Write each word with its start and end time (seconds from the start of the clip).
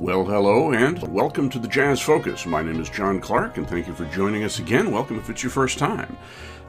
Well, 0.00 0.24
hello, 0.24 0.72
and 0.72 0.98
welcome 1.12 1.50
to 1.50 1.58
the 1.58 1.68
Jazz 1.68 2.00
Focus. 2.00 2.46
My 2.46 2.62
name 2.62 2.80
is 2.80 2.88
John 2.88 3.20
Clark, 3.20 3.58
and 3.58 3.68
thank 3.68 3.86
you 3.86 3.92
for 3.92 4.06
joining 4.06 4.44
us 4.44 4.58
again. 4.58 4.90
Welcome 4.90 5.18
if 5.18 5.28
it's 5.28 5.42
your 5.42 5.50
first 5.50 5.78
time. 5.78 6.16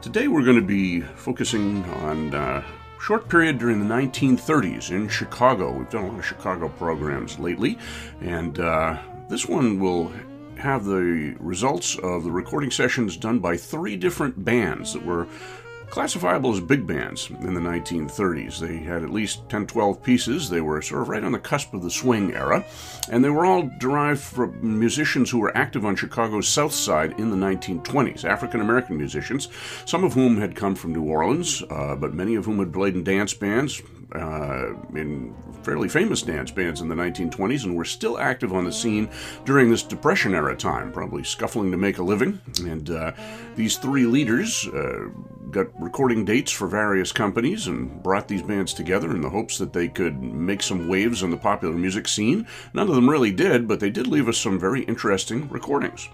Today 0.02 0.28
we're 0.28 0.44
going 0.44 0.60
to 0.60 0.62
be 0.62 1.00
focusing 1.00 1.82
on 1.86 2.34
a 2.34 2.62
short 3.00 3.30
period 3.30 3.58
during 3.58 3.80
the 3.80 3.86
1930s 3.96 4.92
in 4.92 5.08
Chicago. 5.08 5.72
We've 5.72 5.90
done 5.90 6.04
a 6.04 6.08
lot 6.10 6.20
of 6.20 6.26
Chicago 6.26 6.68
programs 6.68 7.40
lately, 7.40 7.78
and 8.20 8.60
uh, 8.60 8.98
this 9.30 9.48
one 9.48 9.80
will 9.80 10.12
have 10.58 10.84
the 10.84 11.34
results 11.40 11.98
of 12.00 12.26
the 12.26 12.32
recording 12.32 12.70
sessions 12.70 13.16
done 13.16 13.40
by 13.40 13.56
three 13.56 13.96
different 13.96 14.44
bands 14.44 14.92
that 14.92 15.06
were 15.06 15.26
classifiable 15.92 16.54
as 16.54 16.62
big 16.62 16.88
bands 16.88 17.30
in 17.30 17.54
the 17.54 17.60
1930s. 17.60 18.60
They 18.60 18.78
had 18.78 19.04
at 19.04 19.12
least 19.12 19.48
10, 19.50 19.68
12 19.68 20.02
pieces. 20.02 20.50
They 20.50 20.62
were 20.62 20.82
sort 20.82 21.02
of 21.02 21.10
right 21.10 21.24
on 21.24 21.34
the 21.34 21.40
cusp 21.40 21.74
of 21.74 21.84
the 21.84 21.92
swing 21.92 22.34
era, 22.34 22.66
and 23.10 23.24
they 23.24 23.30
were 23.30 23.46
all 23.46 23.70
derived 23.78 24.22
from 24.22 24.80
musicians 24.80 25.30
who 25.30 25.40
were 25.40 25.56
active 25.56 25.86
on 25.86 25.96
Chicago's 25.96 26.48
South 26.48 26.74
Side 26.74 27.20
in 27.20 27.30
the 27.30 27.38
1920s, 27.38 28.24
African 28.24 28.62
American 28.62 28.98
musicians, 28.98 29.50
some 29.86 30.04
of 30.04 30.14
whom 30.14 30.38
had 30.38 30.56
come 30.56 30.76
from 30.76 30.94
New 30.94 31.04
Orleans, 31.04 31.62
uh, 31.70 31.96
but 31.96 32.14
many 32.14 32.36
of 32.36 32.46
whom 32.46 32.60
had 32.60 32.74
played 32.74 32.96
in 32.96 33.04
dance 33.04 33.34
bands, 33.34 33.82
uh, 34.14 34.74
in 34.96 35.34
fairly 35.64 35.88
famous 35.88 36.22
dance 36.22 36.52
bands 36.52 36.82
in 36.82 36.88
the 36.88 36.96
1920s 36.96 37.64
and 37.64 37.76
were 37.76 37.86
still 37.86 38.18
active 38.18 38.54
on 38.54 38.66
the 38.66 38.72
scene 38.72 39.10
during 39.46 39.70
this 39.70 39.84
Depression 39.84 40.34
era 40.34 40.56
time, 40.56 40.92
probably 40.92 41.24
scuffling 41.24 41.72
to 41.72 41.78
make 41.78 41.98
a 41.98 42.04
living. 42.04 42.40
And 42.66 42.90
uh, 42.90 43.12
these 43.56 43.78
three 43.78 44.06
leaders 44.06 44.68
uh, 44.68 45.10
got 45.52 45.68
recording 45.80 46.26
dates 46.26 46.52
for 46.52 46.68
various 46.68 47.12
companies 47.12 47.68
and 47.68 48.02
brought 48.02 48.28
these 48.28 48.42
bands 48.42 48.74
together 48.74 49.12
in 49.12 49.22
the 49.22 49.30
hopes 49.30 49.58
that 49.58 49.74
they 49.74 49.88
could 49.88 50.22
make 50.22 50.64
some 50.64 50.88
waves 50.88 51.24
on 51.24 51.32
the 51.32 51.38
popular 51.38 51.76
music 51.76 52.08
scene. 52.08 52.48
None 52.74 52.90
of 52.90 52.96
them 52.96 53.10
really 53.10 53.32
did, 53.32 53.68
but 53.68 53.80
they 53.80 53.90
did 53.90 54.08
leave 54.08 54.28
us 54.28 54.38
some 54.38 54.60
very 54.60 54.84
interesting 54.84 55.50
recordings. 55.50 56.10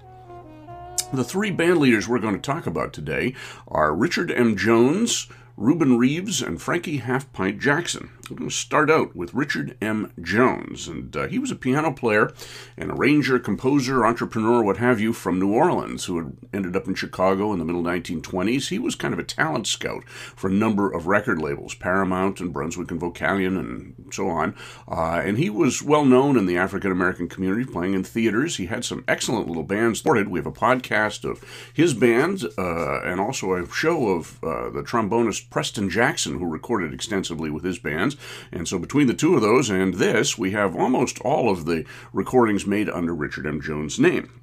The 1.13 1.23
three 1.23 1.51
band 1.51 1.77
leaders 1.77 2.07
we're 2.07 2.19
going 2.19 2.35
to 2.35 2.41
talk 2.41 2.67
about 2.67 2.91
today 2.91 3.33
are 3.69 3.95
Richard 3.95 4.29
M. 4.29 4.57
Jones, 4.57 5.27
Reuben 5.59 5.97
Reeves, 5.97 6.39
and 6.39 6.61
Frankie 6.61 6.97
Half 6.97 7.33
Pint 7.33 7.59
Jaxon. 7.59 8.09
We're 8.29 8.37
going 8.37 8.49
to 8.49 8.55
start 8.55 8.89
out 8.89 9.15
with 9.15 9.33
Richard 9.33 9.77
M. 9.81 10.11
Jones, 10.21 10.89
and 10.89 11.15
uh, 11.15 11.27
he 11.27 11.39
was 11.39 11.49
a 11.49 11.55
piano 11.55 11.93
player 11.93 12.33
an 12.77 12.91
arranger, 12.91 13.39
composer, 13.39 14.05
entrepreneur, 14.05 14.61
what 14.61 14.77
have 14.77 14.99
you, 14.99 15.13
from 15.13 15.39
New 15.39 15.53
Orleans, 15.53 16.05
who 16.05 16.17
had 16.17 16.37
ended 16.53 16.75
up 16.75 16.87
in 16.87 16.95
Chicago 16.95 17.53
in 17.53 17.59
the 17.59 17.65
middle 17.65 17.81
1920s. 17.81 18.67
He 18.67 18.79
was 18.79 18.95
kind 18.95 19.13
of 19.13 19.19
a 19.19 19.23
talent 19.23 19.65
scout 19.65 20.07
for 20.07 20.47
a 20.49 20.53
number 20.53 20.91
of 20.91 21.07
record 21.07 21.41
labels, 21.41 21.73
Paramount 21.73 22.39
and 22.39 22.51
Brunswick 22.51 22.91
and 22.91 22.99
Vocalion, 22.99 23.57
and 23.57 24.09
so 24.11 24.27
on. 24.27 24.55
Uh, 24.87 25.21
and 25.23 25.37
he 25.37 25.49
was 25.49 25.81
well 25.81 26.05
known 26.05 26.37
in 26.37 26.45
the 26.45 26.57
African 26.57 26.91
American 26.91 27.29
community, 27.29 27.65
playing 27.65 27.93
in 27.93 28.03
theaters. 28.03 28.57
He 28.57 28.65
had 28.65 28.83
some 28.83 29.03
excellent 29.07 29.47
little 29.47 29.63
bands. 29.63 30.03
We 30.03 30.19
have 30.19 30.45
a 30.45 30.51
podcast 30.51 31.23
of 31.29 31.43
his 31.73 31.93
band 31.93 32.43
uh, 32.57 33.01
and 33.01 33.19
also 33.19 33.53
a 33.53 33.67
show 33.71 34.09
of 34.09 34.43
uh, 34.43 34.69
the 34.69 34.83
trombonist 34.83 35.49
Preston 35.49 35.89
Jackson, 35.89 36.39
who 36.39 36.45
recorded 36.45 36.93
extensively 36.93 37.49
with 37.49 37.63
his 37.63 37.79
bands. 37.79 38.16
And 38.51 38.67
so 38.67 38.79
between 38.79 39.07
the 39.07 39.13
two 39.13 39.35
of 39.35 39.41
those 39.41 39.69
and 39.69 39.95
this, 39.95 40.37
we 40.37 40.51
have 40.51 40.75
almost 40.75 41.19
all 41.21 41.49
of 41.49 41.65
the 41.65 41.85
recordings 42.13 42.65
made 42.65 42.89
under 42.89 43.13
Richard 43.13 43.45
M. 43.45 43.61
Jones' 43.61 43.99
name. 43.99 44.41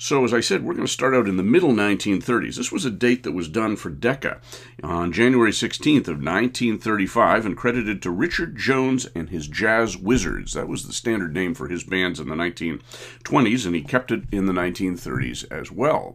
So, 0.00 0.24
as 0.24 0.32
I 0.32 0.38
said, 0.38 0.62
we're 0.62 0.74
going 0.74 0.86
to 0.86 0.92
start 0.92 1.12
out 1.12 1.26
in 1.26 1.36
the 1.36 1.42
middle 1.42 1.72
1930s. 1.72 2.54
This 2.54 2.70
was 2.70 2.84
a 2.84 2.90
date 2.90 3.24
that 3.24 3.32
was 3.32 3.48
done 3.48 3.74
for 3.74 3.90
Decca 3.90 4.40
on 4.80 5.10
January 5.10 5.50
16th 5.50 6.06
of 6.06 6.22
1935 6.22 7.44
and 7.44 7.56
credited 7.56 8.00
to 8.02 8.12
Richard 8.12 8.56
Jones 8.56 9.06
and 9.16 9.30
his 9.30 9.48
Jazz 9.48 9.96
Wizards. 9.96 10.52
That 10.52 10.68
was 10.68 10.86
the 10.86 10.92
standard 10.92 11.34
name 11.34 11.52
for 11.52 11.66
his 11.66 11.82
bands 11.82 12.20
in 12.20 12.28
the 12.28 12.36
1920s, 12.36 13.66
and 13.66 13.74
he 13.74 13.82
kept 13.82 14.12
it 14.12 14.22
in 14.30 14.46
the 14.46 14.52
1930s 14.52 15.50
as 15.50 15.72
well. 15.72 16.14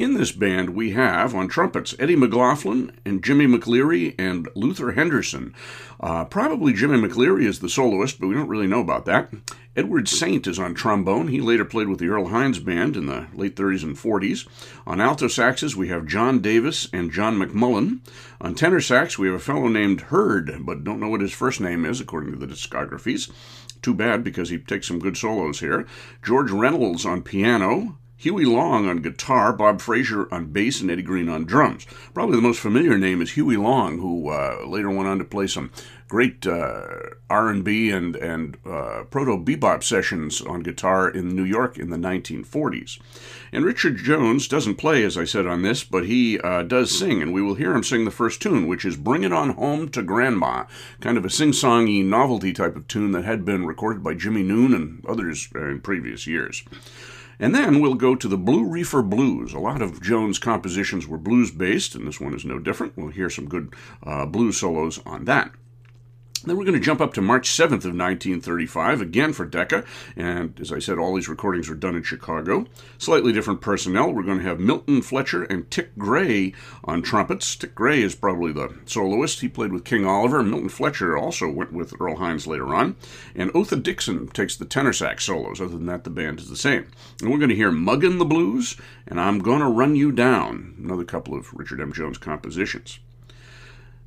In 0.00 0.14
this 0.14 0.32
band, 0.32 0.70
we 0.70 0.92
have 0.92 1.34
on 1.34 1.46
trumpets 1.46 1.94
Eddie 1.98 2.16
McLaughlin 2.16 2.90
and 3.04 3.22
Jimmy 3.22 3.46
McLeary 3.46 4.14
and 4.18 4.48
Luther 4.54 4.92
Henderson. 4.92 5.54
Uh, 6.00 6.24
probably 6.24 6.72
Jimmy 6.72 6.96
McLeary 6.96 7.44
is 7.44 7.60
the 7.60 7.68
soloist, 7.68 8.18
but 8.18 8.28
we 8.28 8.34
don't 8.34 8.48
really 8.48 8.66
know 8.66 8.80
about 8.80 9.04
that. 9.04 9.30
Edward 9.76 10.08
Saint 10.08 10.46
is 10.46 10.58
on 10.58 10.72
trombone. 10.72 11.28
He 11.28 11.42
later 11.42 11.66
played 11.66 11.88
with 11.88 11.98
the 11.98 12.08
Earl 12.08 12.28
Hines 12.28 12.58
Band 12.58 12.96
in 12.96 13.04
the 13.04 13.26
late 13.34 13.54
30s 13.56 13.82
and 13.82 13.94
40s. 13.94 14.48
On 14.86 15.02
alto 15.02 15.26
saxes, 15.26 15.76
we 15.76 15.88
have 15.88 16.06
John 16.06 16.38
Davis 16.38 16.88
and 16.94 17.12
John 17.12 17.38
McMullen. 17.38 18.00
On 18.40 18.54
tenor 18.54 18.80
sax, 18.80 19.18
we 19.18 19.26
have 19.26 19.36
a 19.36 19.38
fellow 19.38 19.68
named 19.68 20.00
Hurd, 20.00 20.64
but 20.64 20.82
don't 20.82 21.00
know 21.00 21.10
what 21.10 21.20
his 21.20 21.34
first 21.34 21.60
name 21.60 21.84
is, 21.84 22.00
according 22.00 22.32
to 22.32 22.38
the 22.38 22.46
discographies. 22.46 23.30
Too 23.82 23.92
bad, 23.92 24.24
because 24.24 24.48
he 24.48 24.56
takes 24.56 24.88
some 24.88 24.98
good 24.98 25.18
solos 25.18 25.60
here. 25.60 25.86
George 26.22 26.50
Reynolds 26.50 27.04
on 27.04 27.20
piano. 27.20 27.98
Huey 28.20 28.44
Long 28.44 28.86
on 28.86 28.98
guitar, 28.98 29.50
Bob 29.50 29.80
Frazier 29.80 30.28
on 30.30 30.52
bass, 30.52 30.82
and 30.82 30.90
Eddie 30.90 31.00
Green 31.00 31.30
on 31.30 31.46
drums. 31.46 31.86
Probably 32.12 32.36
the 32.36 32.42
most 32.42 32.60
familiar 32.60 32.98
name 32.98 33.22
is 33.22 33.30
Huey 33.30 33.56
Long, 33.56 33.96
who 33.96 34.28
uh, 34.28 34.66
later 34.66 34.90
went 34.90 35.08
on 35.08 35.16
to 35.20 35.24
play 35.24 35.46
some 35.46 35.70
great 36.06 36.46
uh, 36.46 36.82
R&B 37.30 37.90
and 37.90 38.16
and 38.16 38.58
uh, 38.66 39.04
proto 39.04 39.38
bebop 39.38 39.82
sessions 39.82 40.42
on 40.42 40.60
guitar 40.60 41.08
in 41.08 41.34
New 41.34 41.44
York 41.44 41.78
in 41.78 41.88
the 41.88 41.96
1940s. 41.96 42.98
And 43.52 43.64
Richard 43.64 43.96
Jones 43.96 44.48
doesn't 44.48 44.74
play, 44.74 45.02
as 45.02 45.16
I 45.16 45.24
said 45.24 45.46
on 45.46 45.62
this, 45.62 45.82
but 45.82 46.04
he 46.04 46.38
uh, 46.40 46.62
does 46.64 46.96
sing, 46.96 47.22
and 47.22 47.32
we 47.32 47.40
will 47.40 47.54
hear 47.54 47.72
him 47.72 47.82
sing 47.82 48.04
the 48.04 48.10
first 48.10 48.42
tune, 48.42 48.66
which 48.66 48.84
is 48.84 48.98
"Bring 48.98 49.24
It 49.24 49.32
On 49.32 49.48
Home 49.54 49.88
to 49.92 50.02
Grandma," 50.02 50.66
kind 51.00 51.16
of 51.16 51.24
a 51.24 51.30
sing-songy 51.30 52.04
novelty 52.04 52.52
type 52.52 52.76
of 52.76 52.86
tune 52.86 53.12
that 53.12 53.24
had 53.24 53.46
been 53.46 53.64
recorded 53.64 54.02
by 54.02 54.12
Jimmy 54.12 54.42
Noone 54.42 54.74
and 54.74 55.02
others 55.08 55.48
in 55.54 55.80
previous 55.80 56.26
years. 56.26 56.62
And 57.40 57.54
then 57.54 57.80
we'll 57.80 57.94
go 57.94 58.14
to 58.14 58.28
the 58.28 58.36
Blue 58.36 58.64
Reefer 58.64 59.00
Blues. 59.00 59.54
A 59.54 59.58
lot 59.58 59.80
of 59.80 60.02
Jones' 60.02 60.38
compositions 60.38 61.08
were 61.08 61.16
blues 61.16 61.50
based, 61.50 61.94
and 61.94 62.06
this 62.06 62.20
one 62.20 62.34
is 62.34 62.44
no 62.44 62.58
different. 62.58 62.98
We'll 62.98 63.08
hear 63.08 63.30
some 63.30 63.48
good 63.48 63.74
uh, 64.02 64.26
blues 64.26 64.58
solos 64.58 65.00
on 65.06 65.24
that. 65.24 65.50
Then 66.44 66.56
we're 66.56 66.64
going 66.64 66.78
to 66.78 66.80
jump 66.80 67.00
up 67.00 67.12
to 67.14 67.20
March 67.20 67.50
7th 67.50 67.84
of 67.84 67.94
1935, 67.94 69.00
again 69.00 69.32
for 69.32 69.44
Decca, 69.44 69.84
and 70.16 70.58
as 70.60 70.72
I 70.72 70.78
said, 70.78 70.98
all 70.98 71.14
these 71.14 71.28
recordings 71.28 71.68
were 71.68 71.74
done 71.74 71.94
in 71.94 72.02
Chicago. 72.02 72.66
Slightly 72.98 73.32
different 73.32 73.60
personnel. 73.60 74.12
We're 74.12 74.22
going 74.22 74.38
to 74.38 74.44
have 74.44 74.58
Milton 74.58 75.02
Fletcher 75.02 75.44
and 75.44 75.70
Tick 75.70 75.96
Gray 75.98 76.54
on 76.84 77.02
trumpets. 77.02 77.54
Tick 77.56 77.74
Gray 77.74 78.02
is 78.02 78.14
probably 78.14 78.52
the 78.52 78.74
soloist. 78.86 79.40
He 79.40 79.48
played 79.48 79.72
with 79.72 79.84
King 79.84 80.06
Oliver. 80.06 80.42
Milton 80.42 80.68
Fletcher 80.68 81.16
also 81.16 81.50
went 81.50 81.72
with 81.72 81.94
Earl 82.00 82.16
Hines 82.16 82.46
later 82.46 82.74
on. 82.74 82.96
And 83.34 83.50
Otha 83.54 83.76
Dixon 83.76 84.28
takes 84.28 84.56
the 84.56 84.64
tenor 84.64 84.92
sax 84.92 85.24
solos. 85.24 85.60
Other 85.60 85.72
than 85.72 85.86
that, 85.86 86.04
the 86.04 86.10
band 86.10 86.40
is 86.40 86.48
the 86.48 86.56
same. 86.56 86.86
And 87.20 87.30
we're 87.30 87.38
going 87.38 87.50
to 87.50 87.56
hear 87.56 87.70
Muggin' 87.70 88.18
the 88.18 88.24
Blues 88.24 88.76
and 89.06 89.20
I'm 89.20 89.40
Gonna 89.40 89.68
Run 89.68 89.96
You 89.96 90.12
Down, 90.12 90.76
another 90.78 91.04
couple 91.04 91.34
of 91.34 91.52
Richard 91.52 91.80
M. 91.80 91.92
Jones 91.92 92.16
compositions. 92.16 93.00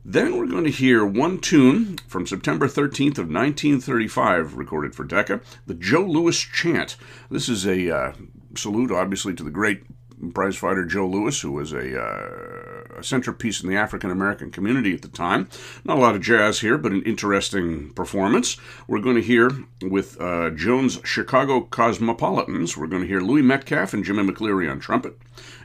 Then 0.05 0.37
we're 0.37 0.47
going 0.47 0.65
to 0.65 0.69
hear 0.69 1.05
one 1.05 1.39
tune 1.39 1.97
from 2.07 2.27
September 2.27 2.67
13th 2.67 3.17
of 3.17 3.31
1935, 3.31 4.55
recorded 4.55 4.93
for 4.93 5.05
Decca, 5.05 5.39
the 5.65 5.73
Joe 5.73 6.03
Louis 6.03 6.37
Chant. 6.37 6.97
This 7.31 7.47
is 7.47 7.65
a 7.65 7.89
uh, 7.89 8.13
salute, 8.53 8.91
obviously, 8.91 9.33
to 9.33 9.43
the 9.43 9.49
great 9.49 9.83
prizefighter 10.21 10.87
Joe 10.89 11.07
Louis, 11.07 11.39
who 11.39 11.53
was 11.53 11.71
a, 11.71 12.01
uh, 12.01 12.99
a 12.99 13.03
centerpiece 13.03 13.63
in 13.63 13.69
the 13.69 13.77
African 13.77 14.11
American 14.11 14.51
community 14.51 14.93
at 14.93 15.03
the 15.03 15.07
time. 15.07 15.47
Not 15.85 15.97
a 15.97 16.01
lot 16.01 16.15
of 16.15 16.21
jazz 16.21 16.59
here, 16.59 16.77
but 16.77 16.91
an 16.91 17.03
interesting 17.03 17.91
performance. 17.93 18.57
We're 18.87 18.99
going 18.99 19.15
to 19.15 19.21
hear 19.21 19.51
with 19.81 20.19
uh, 20.19 20.49
Jones' 20.49 20.99
Chicago 21.05 21.61
Cosmopolitans, 21.61 22.75
we're 22.75 22.87
going 22.87 23.03
to 23.03 23.07
hear 23.07 23.21
Louis 23.21 23.41
Metcalf 23.41 23.93
and 23.93 24.03
Jimmy 24.03 24.23
McLeary 24.23 24.69
on 24.69 24.81
trumpet, 24.81 25.17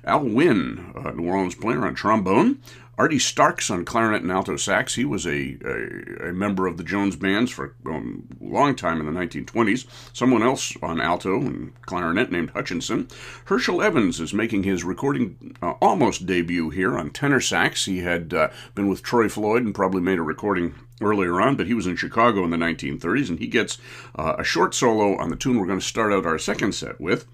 Al 0.05 0.25
Wynn, 0.25 0.93
New 1.16 1.26
Orleans 1.26 1.56
player, 1.56 1.84
on 1.84 1.97
trombone, 1.97 2.60
Artie 2.98 3.20
Starks 3.20 3.70
on 3.70 3.84
clarinet 3.84 4.22
and 4.22 4.32
alto 4.32 4.56
sax. 4.56 4.97
He 4.97 5.04
was 5.04 5.25
a, 5.25 5.56
a, 5.64 6.31
a 6.31 6.32
member 6.32 6.66
of 6.66 6.76
the 6.76 6.82
Jones 6.82 7.14
bands 7.14 7.53
for 7.53 7.76
a 7.86 8.03
long 8.41 8.75
time 8.75 8.98
in 8.98 9.06
the 9.06 9.19
1920s. 9.19 9.86
Someone 10.12 10.42
else 10.42 10.76
on 10.82 11.00
alto 11.00 11.37
and 11.37 11.81
clarinet 11.82 12.32
named 12.32 12.50
Hutchinson. 12.50 13.06
Herschel 13.44 13.82
Evans 13.82 14.19
is 14.19 14.34
making 14.34 14.64
his 14.64 14.82
recording 14.82 15.56
uh, 15.62 15.75
almost 15.81 16.26
debut 16.26 16.70
here 16.70 16.99
on 16.99 17.11
tenor 17.11 17.40
sax. 17.40 17.84
He 17.84 18.00
had 18.00 18.34
uh, 18.34 18.49
been 18.75 18.88
with 18.88 19.05
Troy 19.05 19.28
Floyd 19.28 19.64
and 19.64 19.75
probably 19.75 20.00
made 20.00 20.19
a 20.19 20.22
recording 20.22 20.75
earlier 21.00 21.40
on, 21.40 21.55
but 21.55 21.69
he 21.69 21.75
was 21.75 21.87
in 21.87 21.94
Chicago 21.94 22.43
in 22.43 22.50
the 22.50 22.56
1930s, 22.56 23.28
and 23.28 23.38
he 23.38 23.46
gets 23.46 23.78
uh, 24.17 24.34
a 24.38 24.44
short 24.44 24.75
solo 24.75 25.17
on 25.17 25.31
the 25.31 25.37
tune 25.37 25.61
we're 25.61 25.67
going 25.67 25.78
to 25.78 25.84
start 25.84 26.12
out 26.12 26.26
our 26.26 26.38
second 26.38 26.75
set 26.75 27.00
with. 27.00 27.26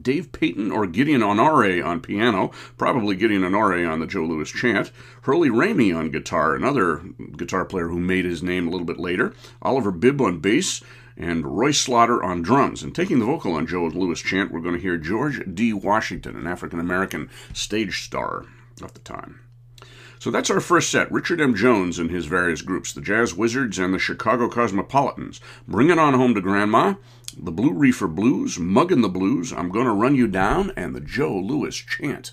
Dave 0.00 0.32
Peyton 0.32 0.70
or 0.70 0.86
Gideon 0.86 1.22
Honore 1.22 1.82
on 1.82 2.00
piano, 2.00 2.50
probably 2.76 3.16
Gideon 3.16 3.44
Honore 3.44 3.86
on 3.86 4.00
the 4.00 4.06
Joe 4.06 4.24
Louis 4.24 4.50
chant, 4.50 4.90
Hurley 5.22 5.48
Ramey 5.48 5.96
on 5.96 6.10
guitar, 6.10 6.54
another 6.54 7.02
guitar 7.36 7.64
player 7.64 7.88
who 7.88 8.00
made 8.00 8.24
his 8.24 8.42
name 8.42 8.66
a 8.66 8.70
little 8.70 8.86
bit 8.86 8.98
later, 8.98 9.34
Oliver 9.62 9.90
Bibb 9.90 10.20
on 10.20 10.40
bass, 10.40 10.82
and 11.16 11.58
Roy 11.58 11.72
Slaughter 11.72 12.22
on 12.22 12.42
drums. 12.42 12.82
And 12.82 12.94
taking 12.94 13.18
the 13.18 13.26
vocal 13.26 13.54
on 13.54 13.66
Joe 13.66 13.86
Louis 13.86 14.20
chant, 14.20 14.52
we're 14.52 14.60
going 14.60 14.76
to 14.76 14.80
hear 14.80 14.96
George 14.96 15.42
D. 15.52 15.72
Washington, 15.72 16.36
an 16.36 16.46
African 16.46 16.78
American 16.78 17.28
stage 17.52 18.04
star 18.04 18.44
of 18.80 18.94
the 18.94 19.00
time. 19.00 19.40
So 20.20 20.32
that's 20.32 20.50
our 20.50 20.60
first 20.60 20.90
set 20.90 21.10
Richard 21.12 21.40
M. 21.40 21.54
Jones 21.54 21.98
and 21.98 22.10
his 22.10 22.26
various 22.26 22.62
groups, 22.62 22.92
the 22.92 23.00
Jazz 23.00 23.34
Wizards 23.34 23.78
and 23.78 23.94
the 23.94 24.00
Chicago 24.00 24.48
Cosmopolitans. 24.48 25.40
Bring 25.66 25.90
it 25.90 25.98
on 25.98 26.14
home 26.14 26.34
to 26.34 26.40
Grandma, 26.40 26.94
the 27.40 27.52
Blue 27.52 27.72
Reefer 27.72 28.08
Blues, 28.08 28.58
Muggin' 28.58 29.02
the 29.02 29.08
Blues, 29.08 29.52
I'm 29.52 29.70
Gonna 29.70 29.94
Run 29.94 30.14
You 30.14 30.26
Down, 30.26 30.72
and 30.76 30.94
the 30.94 31.00
Joe 31.00 31.36
Louis 31.36 31.74
Chant. 31.76 32.32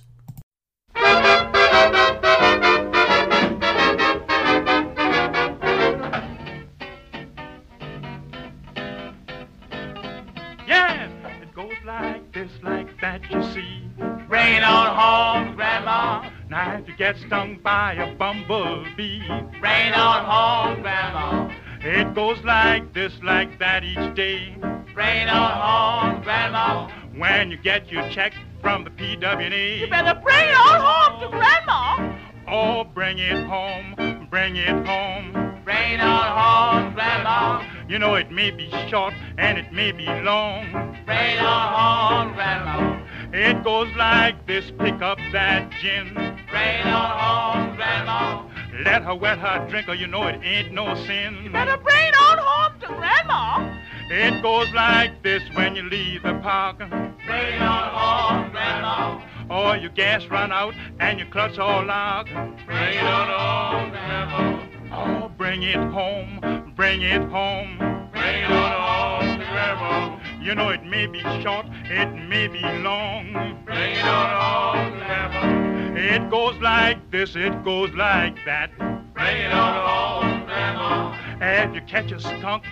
Yes, 10.68 11.12
it 11.42 11.54
goes 11.54 11.74
like 11.86 12.34
this, 12.34 12.52
like 12.64 13.00
that, 13.02 13.22
you 13.30 13.44
see. 13.54 13.84
Bring 14.28 14.56
it 14.56 14.64
on 14.64 14.96
home, 14.96 15.56
Grandma. 15.56 16.30
Now 16.50 16.78
if 16.80 16.88
you 16.88 16.96
get 16.98 17.18
stung 17.18 17.60
by 17.64 17.94
a 17.94 18.16
bumblebee, 18.16 19.22
Rain 19.62 19.94
on 19.94 20.26
home, 20.26 20.82
Grandma. 20.82 21.52
It 21.86 22.14
goes 22.16 22.38
like 22.44 22.94
this, 22.94 23.14
like 23.24 23.60
that 23.60 23.84
each 23.84 24.16
day. 24.16 24.56
Bring 24.94 25.18
it 25.24 25.30
on 25.30 26.12
home, 26.14 26.24
Grandma. 26.24 26.90
When 27.18 27.52
you 27.52 27.58
get 27.58 27.92
your 27.92 28.08
check 28.10 28.34
from 28.62 28.84
the 28.84 28.90
PWNA, 28.90 29.80
You 29.80 29.88
better 29.90 30.20
bring 30.22 30.50
it 30.50 30.56
on 30.56 30.82
home 30.82 31.22
to 31.22 31.28
Grandma. 31.38 32.18
oh, 32.48 32.84
bring 32.84 33.20
it 33.20 33.46
home, 33.46 34.28
bring 34.30 34.56
it 34.56 34.86
home. 34.86 35.62
Bring 35.64 35.94
it 35.94 36.00
on 36.02 36.84
home, 36.84 36.94
Grandma. 36.94 37.64
You 37.88 38.00
know 38.00 38.16
it 38.16 38.32
may 38.32 38.52
be 38.52 38.70
short 38.90 39.14
and 39.38 39.58
it 39.58 39.72
may 39.72 39.92
be 39.92 40.06
long. 40.06 40.72
Bring 41.06 41.36
it 41.36 41.40
on 41.40 41.74
home, 41.74 42.34
Grandma. 42.36 43.02
It 43.34 43.64
goes 43.64 43.90
like 43.98 44.46
this, 44.48 44.72
pick 44.80 45.02
up 45.02 45.18
that 45.32 45.72
gin. 45.82 46.14
Bring 46.14 46.80
it 46.80 46.86
on 46.88 47.20
home, 47.20 47.76
Grandma. 47.76 48.44
Let 48.84 49.04
her 49.04 49.16
wet 49.16 49.40
her 49.40 49.68
drinker, 49.70 49.94
you 49.94 50.08
know 50.08 50.28
it 50.28 50.40
ain't 50.44 50.74
no 50.74 50.96
sin. 51.06 51.50
Better 51.52 51.78
bring 51.78 52.08
it 52.08 52.16
on 52.16 52.38
home 52.38 52.80
to 52.82 52.88
Grandma. 52.88 53.78
It 54.10 54.42
goes 54.42 54.72
like 54.74 55.24
this 55.24 55.42
when 55.54 55.76
you 55.76 55.84
leave 55.84 56.24
the 56.24 56.34
park. 56.44 56.78
Bring 56.80 57.54
it 57.54 57.62
on 57.62 57.90
home, 57.94 58.52
Grandma. 58.52 59.22
Or 59.50 59.78
your 59.78 59.92
gas 59.92 60.26
run 60.28 60.52
out 60.52 60.74
and 61.00 61.20
your 61.20 61.30
clutch 61.30 61.58
all 61.58 61.86
locked. 61.86 62.30
Bring 62.66 62.98
it 62.98 63.04
on 63.04 63.30
home, 63.30 63.90
Grandma. 63.92 65.26
Oh, 65.26 65.30
bring 65.38 65.64
it 65.64 65.76
home, 65.76 66.74
bring 66.76 67.02
it 67.02 67.22
home. 67.30 67.78
Bring 68.12 68.44
it 68.44 68.52
on 68.52 68.72
home 68.72 69.38
Grandma. 69.56 70.20
You 70.42 70.54
know 70.54 70.70
it 70.70 70.84
may 70.84 71.08
be 71.08 71.22
short, 71.42 71.66
it 71.86 72.14
may 72.28 72.48
be 72.48 72.60
long. 72.60 73.62
Bring 73.66 73.96
it 73.96 74.06
on 74.06 74.92
home, 74.92 75.00
Grandma. 75.00 75.65
It 75.98 76.30
goes 76.30 76.56
like 76.62 77.10
this, 77.10 77.38
it 77.38 77.64
goes 77.64 77.90
like 77.94 78.36
that. 78.46 78.70
Bring 79.14 79.38
it 79.38 79.52
on 79.54 80.22
home, 80.22 80.46
Grandma. 80.46 81.18
If 81.40 81.74
you 81.74 81.82
catch 81.84 82.12
a 82.12 82.20
skunk 82.20 82.66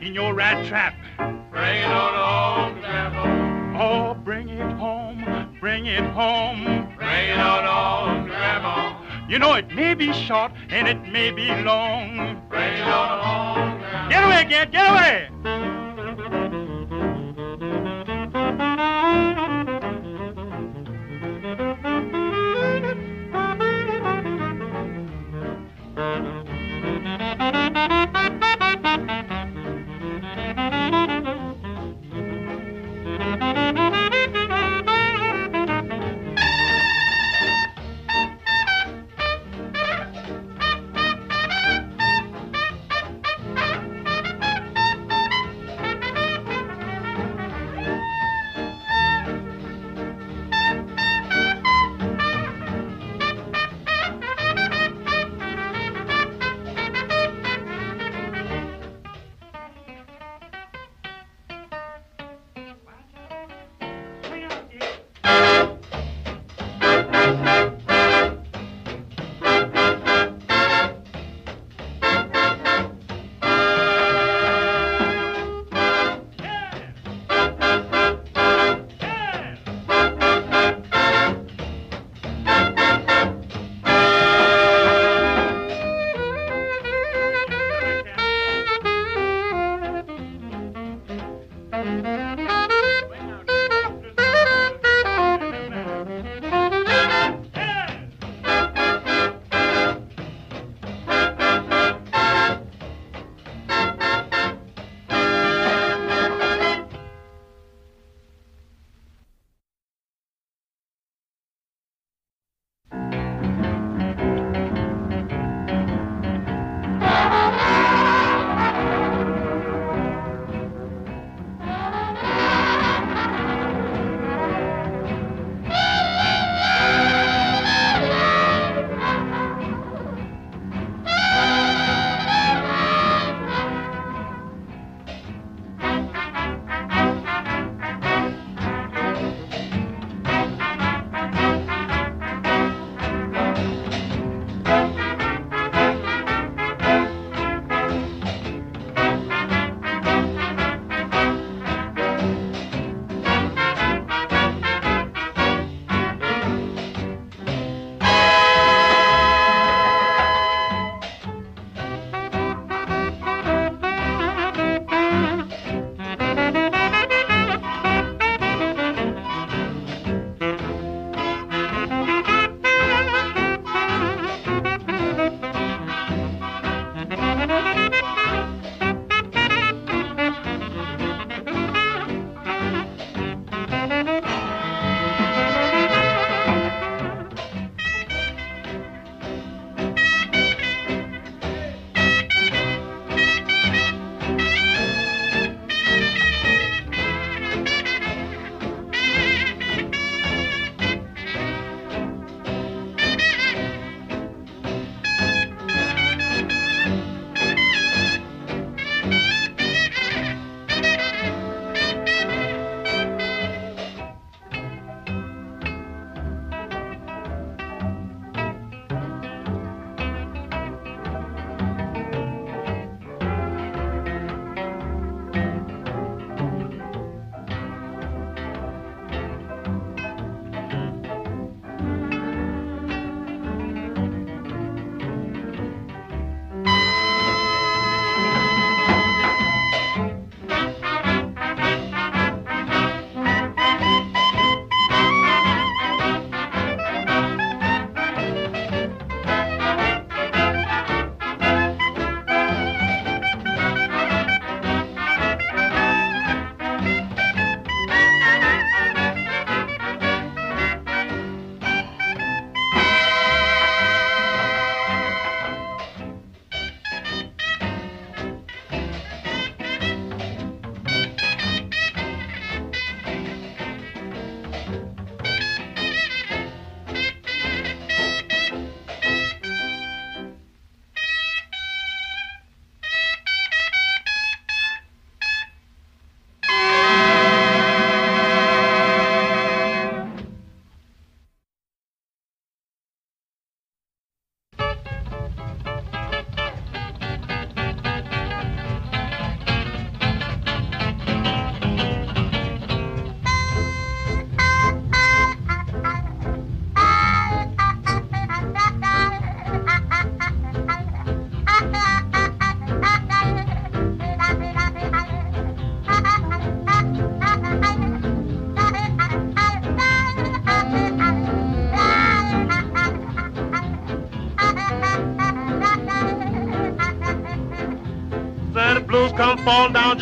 in 0.00 0.14
your 0.14 0.32
rat 0.32 0.66
trap, 0.66 0.94
Bring 1.50 1.82
it 1.82 1.84
on 1.84 2.72
home, 2.72 2.80
Grandma. 2.80 3.82
oh, 3.82 4.14
bring 4.14 4.48
it 4.48 4.72
home, 4.78 5.58
bring 5.60 5.86
it 5.86 6.04
home. 6.12 6.94
Bring 6.96 7.28
it 7.28 7.38
on 7.38 7.64
home, 7.64 8.26
Grandma. 8.26 8.96
You 9.28 9.38
know 9.38 9.52
it 9.54 9.68
may 9.74 9.92
be 9.92 10.12
short 10.14 10.52
and 10.70 10.88
it 10.88 11.06
may 11.12 11.30
be 11.32 11.48
long. 11.62 12.42
Bring 12.48 12.72
it 12.78 12.80
on 12.80 13.20
home, 13.20 13.78
Grandma. 13.78 14.08
Get 14.08 14.24
away, 14.24 14.46
get, 14.48 14.72
get 14.72 14.90
away! 14.90 15.28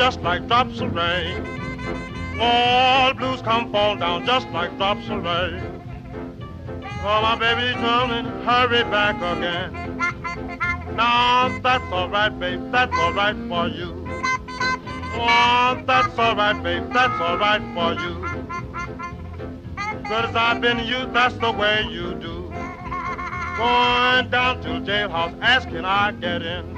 Just 0.08 0.22
like 0.22 0.48
drops 0.48 0.80
of 0.80 0.94
rain. 0.94 1.36
All 2.40 3.12
blues 3.12 3.42
come 3.42 3.70
fall 3.70 3.94
down 3.94 4.24
just 4.24 4.48
like 4.52 4.74
drops 4.78 5.06
of 5.10 5.22
rain. 5.22 5.60
Oh, 7.04 7.20
my 7.20 7.36
baby's 7.38 7.74
coming, 7.74 8.24
hurry 8.42 8.84
back 8.84 9.16
again. 9.16 9.70
Now 10.96 11.60
that's 11.62 11.84
alright, 11.92 12.40
babe, 12.40 12.72
that's 12.72 12.94
alright 12.94 13.36
for 13.50 13.68
you. 13.68 14.02
Oh, 15.12 15.82
that's 15.86 16.18
alright, 16.18 16.62
babe, 16.62 16.90
that's 16.90 17.20
alright 17.20 17.60
for 17.74 17.92
you. 18.02 18.14
Good 20.08 20.24
as 20.24 20.34
I've 20.34 20.62
been 20.62 20.78
to 20.78 20.84
you, 20.84 21.04
that's 21.12 21.34
the 21.34 21.52
way 21.52 21.82
you 21.82 22.14
do. 22.14 22.48
Going 23.58 24.30
down 24.30 24.62
to 24.62 24.68
jailhouse, 24.88 25.38
asking 25.42 25.84
I 25.84 26.12
get 26.12 26.40
in. 26.40 26.77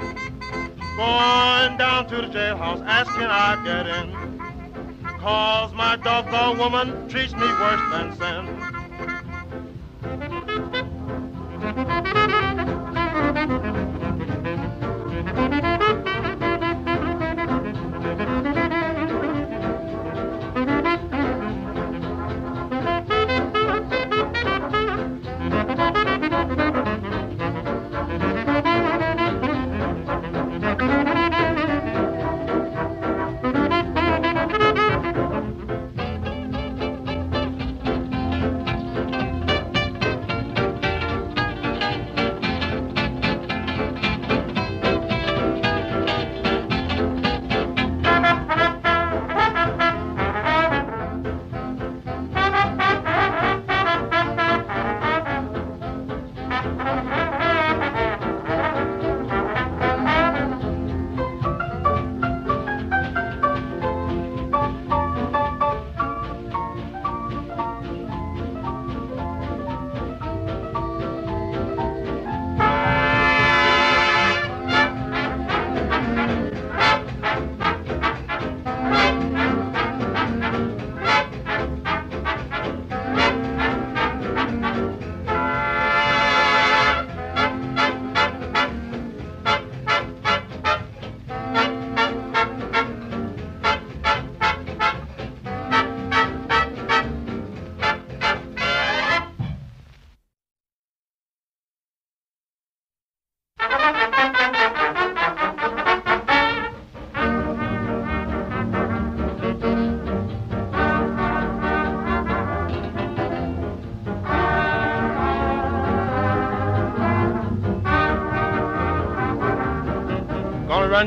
Going 0.97 1.77
down 1.77 2.07
to 2.09 2.15
the 2.17 2.27
jailhouse, 2.27 2.85
asking 2.85 3.23
I 3.23 3.63
get 3.63 3.87
in. 3.87 4.39
Cause 5.19 5.73
my 5.73 5.95
doggone 5.95 6.57
woman 6.57 7.07
treats 7.07 7.33
me 7.33 7.47
worse 7.47 7.91
than 7.91 8.17
sin. 8.17 8.60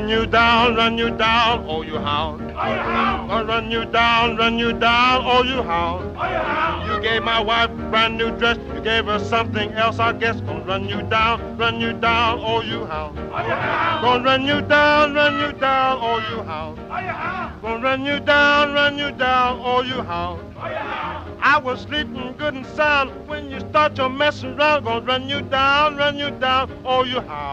Run 0.05 0.21
you 0.21 0.27
down, 0.27 0.75
run 0.75 0.97
you 0.99 1.09
down, 1.09 1.65
oh 1.67 1.81
you 1.81 1.97
hound. 1.97 2.39
Oh 2.41 2.47
you 2.47 2.53
hound. 2.53 3.27
Gonna 3.27 3.45
run 3.47 3.71
you 3.71 3.85
down, 3.85 4.37
run 4.37 4.59
you 4.59 4.71
down, 4.71 5.23
oh 5.25 5.41
you 5.41 5.63
hound. 5.63 6.15
Oh 6.15 6.29
you 6.29 6.37
hound. 6.37 6.91
You 6.91 7.01
gave 7.01 7.23
my 7.23 7.41
wife 7.41 7.71
a 7.71 7.89
brand 7.89 8.15
new 8.15 8.29
dress, 8.37 8.59
you 8.75 8.81
gave 8.81 9.05
her 9.05 9.17
something 9.17 9.71
else, 9.71 9.97
I 9.97 10.13
guess. 10.13 10.39
Gonna 10.41 10.63
run 10.63 10.87
you 10.87 11.01
down, 11.01 11.57
run 11.57 11.81
you 11.81 11.93
down, 11.93 12.37
oh 12.39 12.61
you 12.61 12.85
hound. 12.85 13.17
Oh 13.17 13.23
you 13.23 13.55
hound. 13.65 14.01
Gonna 14.03 14.23
run 14.23 14.45
you 14.45 14.61
down, 14.61 15.15
run 15.15 15.39
you 15.39 15.51
down, 15.59 15.97
oh 15.99 16.17
you 16.29 16.43
hound. 16.43 16.79
Oh 16.79 16.99
you 16.99 17.07
hound. 17.07 17.61
Gonna 17.63 17.83
run 17.83 18.05
you 18.05 18.19
down, 18.19 18.73
run 18.73 18.99
you 18.99 19.11
down, 19.11 19.59
oh 19.63 19.81
you 19.81 20.03
hound. 20.03 20.39
Oh 20.55 20.67
you 20.67 20.75
hound. 20.75 21.31
I 21.41 21.57
was 21.57 21.81
sleeping 21.81 22.35
good 22.37 22.53
and 22.53 22.65
sound 22.77 23.27
when 23.27 23.49
you 23.49 23.59
start 23.59 23.97
your 23.97 24.09
messing 24.09 24.53
around. 24.53 24.83
Gonna 24.83 25.03
run 25.03 25.27
you 25.27 25.41
down, 25.41 25.95
run 25.97 26.19
you 26.19 26.29
down, 26.29 26.71
oh 26.85 27.03
you 27.03 27.21
hound. 27.21 27.44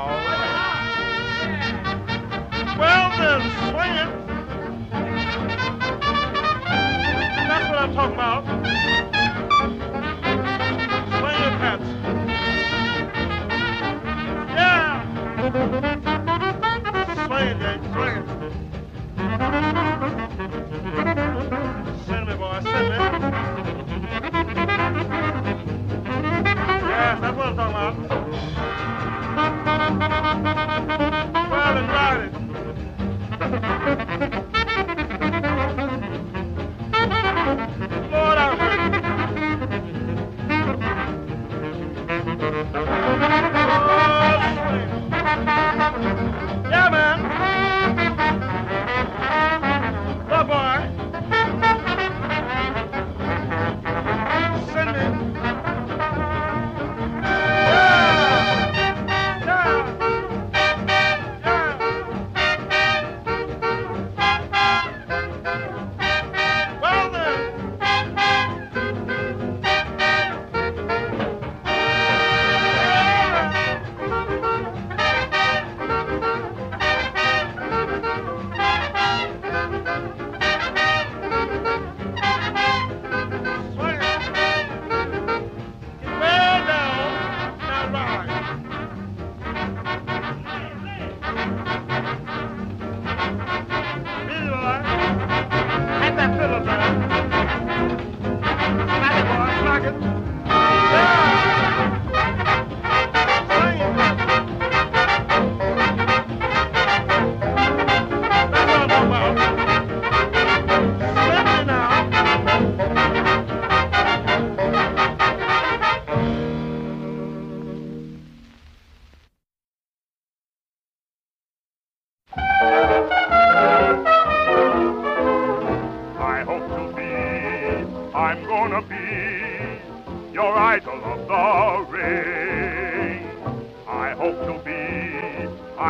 Then, 3.23 3.41
swing 3.71 3.95
it. 4.03 4.11
That's 7.47 7.67
what 7.71 7.79
I'm 7.79 7.95
talking 7.95 8.15
about. 8.15 8.82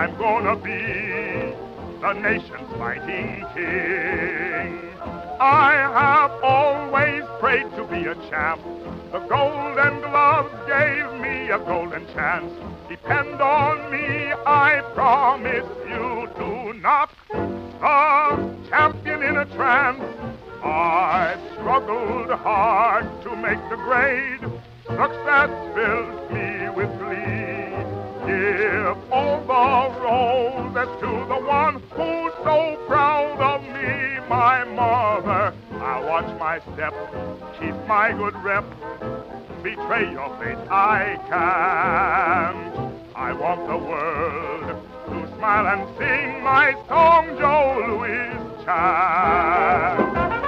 I'm 0.02 0.18
gonna 0.18 0.56
be 0.56 1.54
the 2.00 2.12
nation's 2.14 2.68
fighting 2.76 3.46
king. 3.54 4.80
I 5.38 5.74
have 5.94 6.32
always 6.42 7.22
prayed 7.38 7.70
to 7.76 7.84
be 7.84 8.08
a 8.08 8.16
champ. 8.28 8.60
The 9.12 9.20
golden 9.20 10.00
gloves 10.00 10.52
gave 10.66 11.06
me 11.20 11.50
a 11.50 11.58
golden 11.60 12.04
chance. 12.14 12.52
Depend 12.88 13.40
on 13.40 13.92
me, 13.92 14.32
I 14.44 14.82
promise 14.92 15.70
you 15.88 16.28
do 16.36 16.72
not. 16.80 17.10
the 17.30 18.68
champion 18.70 19.22
in 19.22 19.36
a 19.36 19.44
trance. 19.54 20.02
I've 20.64 21.38
struggled 21.52 22.28
hard 22.40 23.06
to 23.22 23.36
make 23.36 23.62
the 23.70 23.76
grade. 23.76 24.40
Success 24.84 25.50
fills 25.76 26.32
me 26.32 26.70
with 26.70 26.90
glee. 26.98 27.51
Give 28.26 29.12
all 29.12 29.40
the 29.40 30.00
roses 30.00 31.00
to 31.00 31.10
the 31.26 31.40
one 31.44 31.74
who's 31.90 32.32
so 32.44 32.78
proud 32.86 33.40
of 33.40 33.62
me, 33.62 34.20
my 34.28 34.64
mother. 34.64 35.52
I'll 35.80 36.06
watch 36.06 36.38
my 36.38 36.60
step, 36.72 36.94
keep 37.58 37.74
my 37.88 38.12
good 38.12 38.36
rep. 38.42 38.64
Betray 39.62 40.12
your 40.12 40.36
fate, 40.38 40.58
I 40.70 41.18
can't. 41.28 42.92
I 43.16 43.32
want 43.32 43.66
the 43.66 43.76
world 43.76 44.82
to 45.06 45.36
smile 45.36 45.66
and 45.66 45.98
sing 45.98 46.42
my 46.44 46.74
song, 46.88 47.36
Joe 47.38 47.84
Louis 47.88 48.64
chant. 48.64 50.41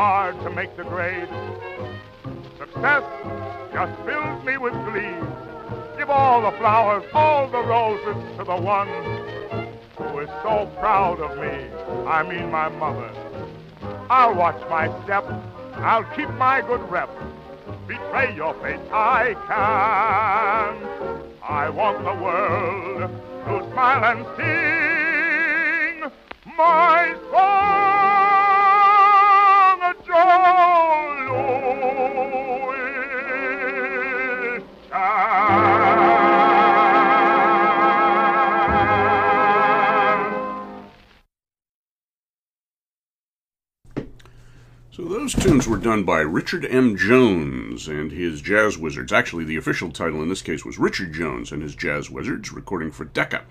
Hard 0.00 0.40
to 0.40 0.48
make 0.48 0.74
the 0.78 0.82
grade. 0.82 1.28
Success 2.56 3.04
just 3.70 3.94
fills 4.06 4.42
me 4.46 4.56
with 4.56 4.72
glee. 4.88 5.14
Give 5.98 6.08
all 6.08 6.40
the 6.40 6.56
flowers, 6.56 7.04
all 7.12 7.50
the 7.50 7.62
roses 7.62 8.16
to 8.38 8.44
the 8.44 8.56
one 8.56 8.88
who 9.98 10.20
is 10.20 10.30
so 10.42 10.70
proud 10.80 11.20
of 11.20 11.36
me. 11.36 11.68
I 12.08 12.22
mean 12.22 12.50
my 12.50 12.70
mother. 12.70 13.10
I'll 14.08 14.34
watch 14.34 14.58
my 14.70 14.86
step. 15.04 15.22
I'll 15.74 16.08
keep 16.16 16.30
my 16.30 16.62
good 16.62 16.80
rep. 16.90 17.10
Betray 17.86 18.34
your 18.34 18.54
fate, 18.54 18.80
I 18.90 19.34
can. 19.48 20.76
I 21.46 21.68
want 21.68 21.98
the 21.98 22.16
world 22.24 23.10
to 23.44 23.70
smile 23.70 24.04
and 24.12 24.24
sing 24.38 26.10
my 26.56 27.14
song, 27.30 27.69
those 45.30 45.44
tunes 45.44 45.68
were 45.68 45.76
done 45.76 46.02
by 46.02 46.20
Richard 46.20 46.64
M. 46.64 46.96
Jones 46.96 47.86
and 47.86 48.10
his 48.10 48.40
Jazz 48.40 48.76
Wizards. 48.76 49.12
Actually, 49.12 49.44
the 49.44 49.56
official 49.56 49.92
title 49.92 50.22
in 50.22 50.28
this 50.28 50.42
case 50.42 50.64
was 50.64 50.78
Richard 50.78 51.12
Jones 51.12 51.52
and 51.52 51.62
his 51.62 51.76
Jazz 51.76 52.10
Wizards, 52.10 52.52
recording 52.52 52.90
for 52.90 53.04
Decca. 53.04 53.42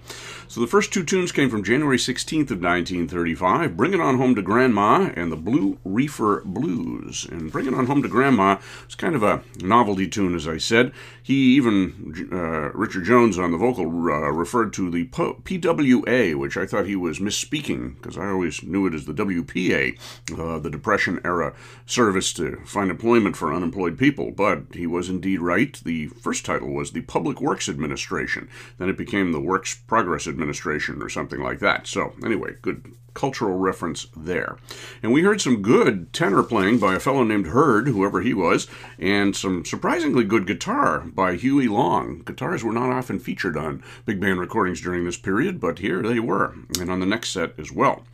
So 0.48 0.60
the 0.60 0.68
first 0.68 0.92
two 0.92 1.06
tunes 1.06 1.32
came 1.32 1.50
from 1.50 1.64
January 1.64 1.98
16th 1.98 2.52
of 2.52 2.62
1935, 2.62 3.78
Bring 3.78 3.94
It 3.94 4.02
On 4.02 4.18
Home 4.18 4.36
to 4.36 4.42
Grandma 4.42 5.12
and 5.16 5.32
the 5.32 5.38
Blue 5.38 5.78
Reefer 5.86 6.42
Blues. 6.44 7.26
And 7.30 7.52
Bring 7.52 7.68
It 7.68 7.74
On 7.74 7.86
Home 7.86 8.02
to 8.02 8.10
Grandma 8.10 8.58
was 8.86 8.96
kind 8.96 9.16
of 9.16 9.24
a 9.24 9.44
novelty 9.62 10.08
tune, 10.08 10.36
as 10.36 10.48
I 10.48 10.58
said. 10.58 10.92
He 11.22 11.56
even, 11.56 12.30
uh, 12.32 12.72
Richard 12.74 13.06
Jones 13.06 13.38
on 13.38 13.52
the 13.52 13.58
vocal, 13.58 13.86
uh, 13.86 14.32
referred 14.32 14.74
to 14.74 14.90
the 14.90 15.06
PWA, 15.06 16.36
which 16.36 16.58
I 16.58 16.66
thought 16.66 16.88
he 16.88 16.96
was 16.96 17.20
misspeaking, 17.20 17.96
because 17.96 18.18
I 18.18 18.28
always 18.30 18.64
knew 18.64 18.88
it 18.88 18.96
as 18.96 19.06
the 19.06 19.14
WPA, 19.14 19.98
uh, 20.38 20.58
the 20.58 20.72
Depression 20.72 21.22
era 21.24 21.54
service 21.86 22.34
to 22.34 22.58
find 22.66 22.90
employment 22.90 23.36
for 23.36 23.54
unemployed 23.54 23.98
people. 23.98 24.32
But 24.32 24.64
he 24.74 24.88
was 24.88 25.10
indeed 25.10 25.42
right. 25.42 25.80
The 25.84 26.08
first 26.08 26.46
title 26.46 26.70
was 26.70 26.92
the 26.92 27.02
Public 27.02 27.42
Works 27.42 27.70
Administration. 27.70 28.50
Then 28.78 28.90
it 28.90 28.98
became 28.98 29.32
the 29.32 29.40
Works 29.40 29.76
Progress 29.88 30.28
Administration 30.28 31.02
or 31.02 31.10
something 31.10 31.42
like 31.42 31.60
that. 31.60 31.88
So, 31.88 32.14
anyway, 32.24 32.56
good 32.62 32.96
cultural 33.14 33.58
reference 33.58 34.08
there. 34.16 34.58
And 35.04 35.12
we 35.12 35.24
heard 35.24 35.42
some 35.42 35.62
good 35.62 36.14
tenor 36.14 36.44
playing 36.44 36.80
by 36.80 36.96
a 36.96 37.00
fellow 37.00 37.24
named 37.24 37.48
Hurd, 37.48 37.88
whoever 37.88 38.22
he 38.22 38.34
was, 38.34 38.68
and 38.98 39.36
some 39.36 39.66
surprisingly 39.66 40.24
good 40.24 40.48
guitar 40.48 41.00
by 41.00 41.36
Huey 41.36 41.68
Long. 41.68 42.20
Guitars 42.20 42.64
were 42.64 42.72
not 42.72 42.92
often 42.92 43.20
featured 43.20 43.58
on 43.58 43.84
big 44.06 44.22
band 44.22 44.40
recordings 44.40 44.82
during 44.82 45.04
this 45.04 45.18
period, 45.18 45.60
but 45.60 45.80
here 45.80 46.02
they 46.02 46.20
were, 46.20 46.56
and 46.80 46.90
on 46.90 47.00
the 47.00 47.06
next 47.06 47.32
set 47.32 47.60
as 47.60 47.72
well. 47.72 48.06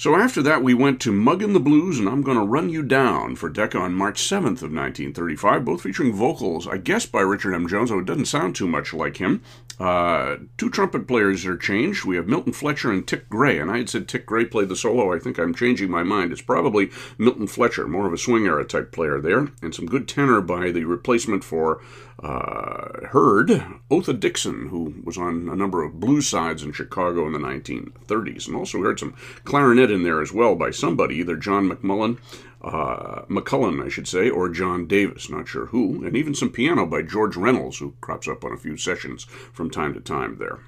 So 0.00 0.16
after 0.16 0.40
that, 0.44 0.62
we 0.62 0.72
went 0.72 0.98
to 1.02 1.12
Muggin' 1.12 1.52
the 1.52 1.60
Blues 1.60 1.98
and 1.98 2.08
I'm 2.08 2.22
Gonna 2.22 2.42
Run 2.42 2.70
You 2.70 2.82
Down 2.82 3.36
for 3.36 3.50
Decca 3.50 3.76
on 3.76 3.94
March 3.94 4.22
7th 4.22 4.62
of 4.62 4.72
1935, 4.72 5.62
both 5.62 5.82
featuring 5.82 6.14
vocals, 6.14 6.66
I 6.66 6.78
guess, 6.78 7.04
by 7.04 7.20
Richard 7.20 7.52
M. 7.52 7.68
Jones, 7.68 7.90
though 7.90 7.98
it 7.98 8.06
doesn't 8.06 8.24
sound 8.24 8.56
too 8.56 8.66
much 8.66 8.94
like 8.94 9.18
him. 9.18 9.42
Uh, 9.78 10.36
two 10.56 10.70
trumpet 10.70 11.06
players 11.06 11.44
are 11.44 11.56
changed. 11.56 12.06
We 12.06 12.16
have 12.16 12.26
Milton 12.26 12.54
Fletcher 12.54 12.90
and 12.90 13.06
Tick 13.06 13.28
Gray, 13.28 13.58
and 13.58 13.70
I 13.70 13.78
had 13.78 13.90
said 13.90 14.08
Tick 14.08 14.24
Gray 14.24 14.46
played 14.46 14.70
the 14.70 14.76
solo. 14.76 15.14
I 15.14 15.18
think 15.18 15.38
I'm 15.38 15.54
changing 15.54 15.90
my 15.90 16.02
mind. 16.02 16.32
It's 16.32 16.42
probably 16.42 16.90
Milton 17.18 17.46
Fletcher, 17.46 17.86
more 17.86 18.06
of 18.06 18.12
a 18.12 18.18
swing 18.18 18.46
era 18.46 18.64
type 18.64 18.92
player 18.92 19.20
there, 19.20 19.48
and 19.62 19.74
some 19.74 19.86
good 19.86 20.06
tenor 20.06 20.42
by 20.42 20.70
the 20.70 20.84
replacement 20.84 21.44
for 21.44 21.80
uh, 22.22 23.06
Hurd, 23.08 23.64
Otha 23.90 24.12
Dixon, 24.12 24.68
who 24.68 24.94
was 25.02 25.16
on 25.16 25.48
a 25.48 25.56
number 25.56 25.82
of 25.82 25.98
blues 25.98 26.28
sides 26.28 26.62
in 26.62 26.72
Chicago 26.72 27.26
in 27.26 27.32
the 27.32 27.38
1930s, 27.38 28.46
and 28.46 28.56
also 28.56 28.82
heard 28.82 29.00
some 29.00 29.14
clarinet 29.44 29.89
in 29.90 30.02
there 30.02 30.22
as 30.22 30.32
well 30.32 30.54
by 30.54 30.70
somebody, 30.70 31.16
either 31.16 31.36
John 31.36 31.68
McMullen, 31.68 32.18
uh, 32.62 33.22
McCullen, 33.28 33.84
I 33.84 33.88
should 33.88 34.08
say, 34.08 34.28
or 34.28 34.48
John 34.48 34.86
Davis, 34.86 35.30
not 35.30 35.48
sure 35.48 35.66
who, 35.66 36.04
and 36.04 36.16
even 36.16 36.34
some 36.34 36.50
piano 36.50 36.86
by 36.86 37.02
George 37.02 37.36
Reynolds, 37.36 37.78
who 37.78 37.94
crops 38.00 38.28
up 38.28 38.44
on 38.44 38.52
a 38.52 38.58
few 38.58 38.76
sessions 38.76 39.24
from 39.24 39.70
time 39.70 39.94
to 39.94 40.00
time 40.00 40.36
there. 40.38 40.60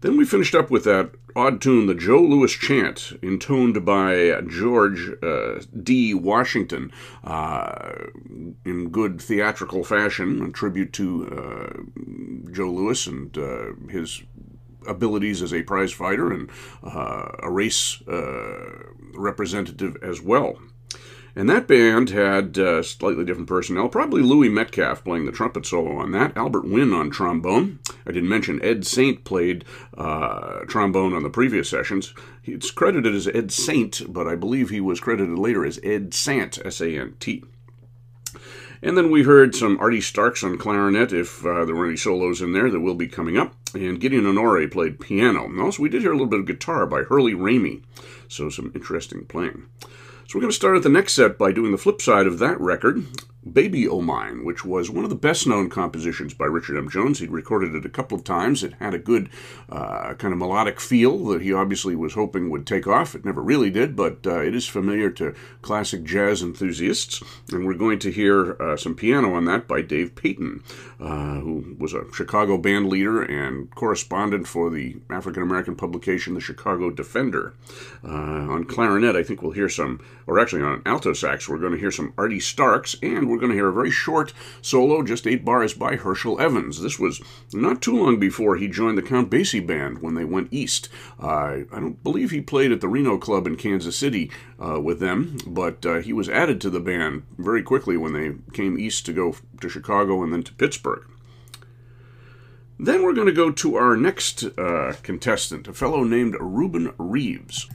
Then 0.00 0.18
we 0.18 0.26
finished 0.26 0.54
up 0.54 0.70
with 0.70 0.84
that 0.84 1.12
odd 1.34 1.62
tune, 1.62 1.86
the 1.86 1.94
Joe 1.94 2.20
Louis 2.20 2.52
Chant, 2.52 3.18
intoned 3.22 3.86
by 3.86 4.40
George 4.46 5.10
uh, 5.22 5.60
D. 5.82 6.12
Washington, 6.12 6.92
uh, 7.24 7.92
in 8.66 8.90
good 8.90 9.20
theatrical 9.20 9.82
fashion, 9.82 10.42
a 10.42 10.50
tribute 10.50 10.92
to 10.92 11.26
uh, 11.26 12.50
Joe 12.52 12.70
Louis 12.70 13.06
and 13.06 13.38
uh, 13.38 13.72
his 13.90 14.22
abilities 14.86 15.42
as 15.42 15.52
a 15.52 15.62
prize 15.62 15.92
fighter 15.92 16.32
and 16.32 16.50
uh, 16.82 17.28
a 17.42 17.50
race 17.50 18.02
uh, 18.08 18.92
representative 19.14 19.96
as 20.02 20.20
well. 20.20 20.58
And 21.36 21.50
that 21.50 21.66
band 21.66 22.10
had 22.10 22.56
uh, 22.58 22.82
slightly 22.84 23.24
different 23.24 23.48
personnel. 23.48 23.88
Probably 23.88 24.22
Louis 24.22 24.48
Metcalf 24.48 25.02
playing 25.02 25.26
the 25.26 25.32
trumpet 25.32 25.66
solo 25.66 25.96
on 25.96 26.12
that. 26.12 26.36
Albert 26.36 26.64
Wynn 26.64 26.92
on 26.92 27.10
trombone. 27.10 27.80
I 28.06 28.12
didn't 28.12 28.28
mention 28.28 28.62
Ed 28.62 28.86
Saint 28.86 29.24
played 29.24 29.64
uh, 29.98 30.60
trombone 30.68 31.12
on 31.12 31.24
the 31.24 31.30
previous 31.30 31.68
sessions. 31.68 32.14
It's 32.44 32.70
credited 32.70 33.16
as 33.16 33.26
Ed 33.26 33.50
Saint, 33.50 34.02
but 34.08 34.28
I 34.28 34.36
believe 34.36 34.70
he 34.70 34.80
was 34.80 35.00
credited 35.00 35.36
later 35.36 35.64
as 35.64 35.80
Ed 35.82 36.14
Sant, 36.14 36.64
S 36.64 36.80
A 36.80 36.96
N 36.96 37.16
T. 37.18 37.42
And 38.84 38.98
then 38.98 39.10
we 39.10 39.22
heard 39.22 39.54
some 39.54 39.78
Artie 39.80 40.02
Starks 40.02 40.44
on 40.44 40.58
clarinet, 40.58 41.10
if 41.10 41.42
uh, 41.42 41.64
there 41.64 41.74
were 41.74 41.86
any 41.86 41.96
solos 41.96 42.42
in 42.42 42.52
there 42.52 42.70
that 42.70 42.80
will 42.80 42.94
be 42.94 43.08
coming 43.08 43.38
up. 43.38 43.54
And 43.72 43.98
Gideon 43.98 44.26
Honore 44.26 44.68
played 44.68 45.00
piano. 45.00 45.46
And 45.46 45.58
also, 45.58 45.82
we 45.82 45.88
did 45.88 46.02
hear 46.02 46.10
a 46.10 46.14
little 46.14 46.28
bit 46.28 46.40
of 46.40 46.46
guitar 46.46 46.86
by 46.86 47.02
Hurley 47.02 47.32
Ramey. 47.32 47.82
So, 48.28 48.50
some 48.50 48.72
interesting 48.74 49.24
playing. 49.24 49.64
So 49.80 50.34
we're 50.34 50.42
going 50.42 50.50
to 50.50 50.56
start 50.56 50.76
at 50.76 50.82
the 50.82 50.90
next 50.90 51.14
set 51.14 51.38
by 51.38 51.50
doing 51.50 51.72
the 51.72 51.78
flip 51.78 52.02
side 52.02 52.26
of 52.26 52.38
that 52.40 52.60
record, 52.60 53.06
Baby 53.50 53.86
O' 53.86 54.00
Mine, 54.00 54.44
which 54.44 54.64
was 54.64 54.90
one 54.90 55.04
of 55.04 55.10
the 55.10 55.16
best 55.16 55.46
known 55.46 55.68
compositions 55.68 56.32
by 56.32 56.46
Richard 56.46 56.78
M. 56.78 56.88
Jones. 56.88 57.18
He'd 57.18 57.30
recorded 57.30 57.74
it 57.74 57.84
a 57.84 57.90
couple 57.90 58.16
of 58.16 58.24
times. 58.24 58.62
It 58.62 58.74
had 58.80 58.94
a 58.94 58.98
good 58.98 59.28
uh, 59.68 60.14
kind 60.14 60.32
of 60.32 60.38
melodic 60.38 60.80
feel 60.80 61.24
that 61.26 61.42
he 61.42 61.52
obviously 61.52 61.94
was 61.94 62.14
hoping 62.14 62.48
would 62.50 62.66
take 62.66 62.86
off. 62.86 63.14
It 63.14 63.24
never 63.24 63.42
really 63.42 63.70
did, 63.70 63.96
but 63.96 64.26
uh, 64.26 64.40
it 64.40 64.54
is 64.54 64.66
familiar 64.66 65.10
to 65.10 65.34
classic 65.60 66.04
jazz 66.04 66.42
enthusiasts. 66.42 67.22
And 67.52 67.66
we're 67.66 67.74
going 67.74 67.98
to 68.00 68.10
hear 68.10 68.60
uh, 68.60 68.76
some 68.76 68.94
piano 68.94 69.34
on 69.34 69.44
that 69.44 69.68
by 69.68 69.82
Dave 69.82 70.14
Peyton, 70.14 70.62
uh, 70.98 71.40
who 71.40 71.76
was 71.78 71.92
a 71.92 72.10
Chicago 72.14 72.56
band 72.56 72.88
leader 72.88 73.22
and 73.22 73.74
correspondent 73.74 74.48
for 74.48 74.70
the 74.70 74.96
African 75.10 75.42
American 75.42 75.76
publication, 75.76 76.34
The 76.34 76.40
Chicago 76.40 76.90
Defender. 76.90 77.54
Uh, 78.02 78.08
on 78.08 78.64
clarinet, 78.64 79.16
I 79.16 79.22
think 79.22 79.42
we'll 79.42 79.52
hear 79.52 79.68
some, 79.68 80.00
or 80.26 80.38
actually 80.38 80.62
on 80.62 80.82
alto 80.86 81.12
sax, 81.12 81.48
we're 81.48 81.58
going 81.58 81.72
to 81.72 81.78
hear 81.78 81.90
some 81.90 82.14
Artie 82.16 82.40
Starks 82.40 82.96
and 83.02 83.28
we're 83.34 83.40
going 83.40 83.50
to 83.50 83.56
hear 83.56 83.68
a 83.68 83.72
very 83.72 83.90
short 83.90 84.32
solo, 84.62 85.02
just 85.02 85.26
eight 85.26 85.44
bars 85.44 85.74
by 85.74 85.96
Herschel 85.96 86.40
Evans. 86.40 86.80
This 86.80 87.00
was 87.00 87.20
not 87.52 87.82
too 87.82 87.96
long 87.96 88.20
before 88.20 88.56
he 88.56 88.68
joined 88.68 88.96
the 88.96 89.02
Count 89.02 89.28
Basie 89.28 89.66
Band 89.66 90.00
when 90.00 90.14
they 90.14 90.24
went 90.24 90.52
east. 90.52 90.88
Uh, 91.20 91.64
I 91.72 91.80
don't 91.80 92.02
believe 92.04 92.30
he 92.30 92.40
played 92.40 92.70
at 92.70 92.80
the 92.80 92.88
Reno 92.88 93.18
Club 93.18 93.48
in 93.48 93.56
Kansas 93.56 93.96
City 93.96 94.30
uh, 94.64 94.80
with 94.80 95.00
them, 95.00 95.38
but 95.46 95.84
uh, 95.84 96.00
he 96.00 96.12
was 96.12 96.28
added 96.28 96.60
to 96.60 96.70
the 96.70 96.78
band 96.78 97.24
very 97.36 97.62
quickly 97.62 97.96
when 97.96 98.12
they 98.12 98.34
came 98.52 98.78
east 98.78 99.04
to 99.06 99.12
go 99.12 99.34
to 99.60 99.68
Chicago 99.68 100.22
and 100.22 100.32
then 100.32 100.44
to 100.44 100.54
Pittsburgh. 100.54 101.04
Then 102.78 103.02
we're 103.02 103.14
going 103.14 103.26
to 103.26 103.32
go 103.32 103.50
to 103.50 103.74
our 103.76 103.96
next 103.96 104.44
uh, 104.44 104.94
contestant, 105.02 105.66
a 105.66 105.72
fellow 105.72 106.04
named 106.04 106.36
Reuben 106.38 106.92
Reeves 106.98 107.68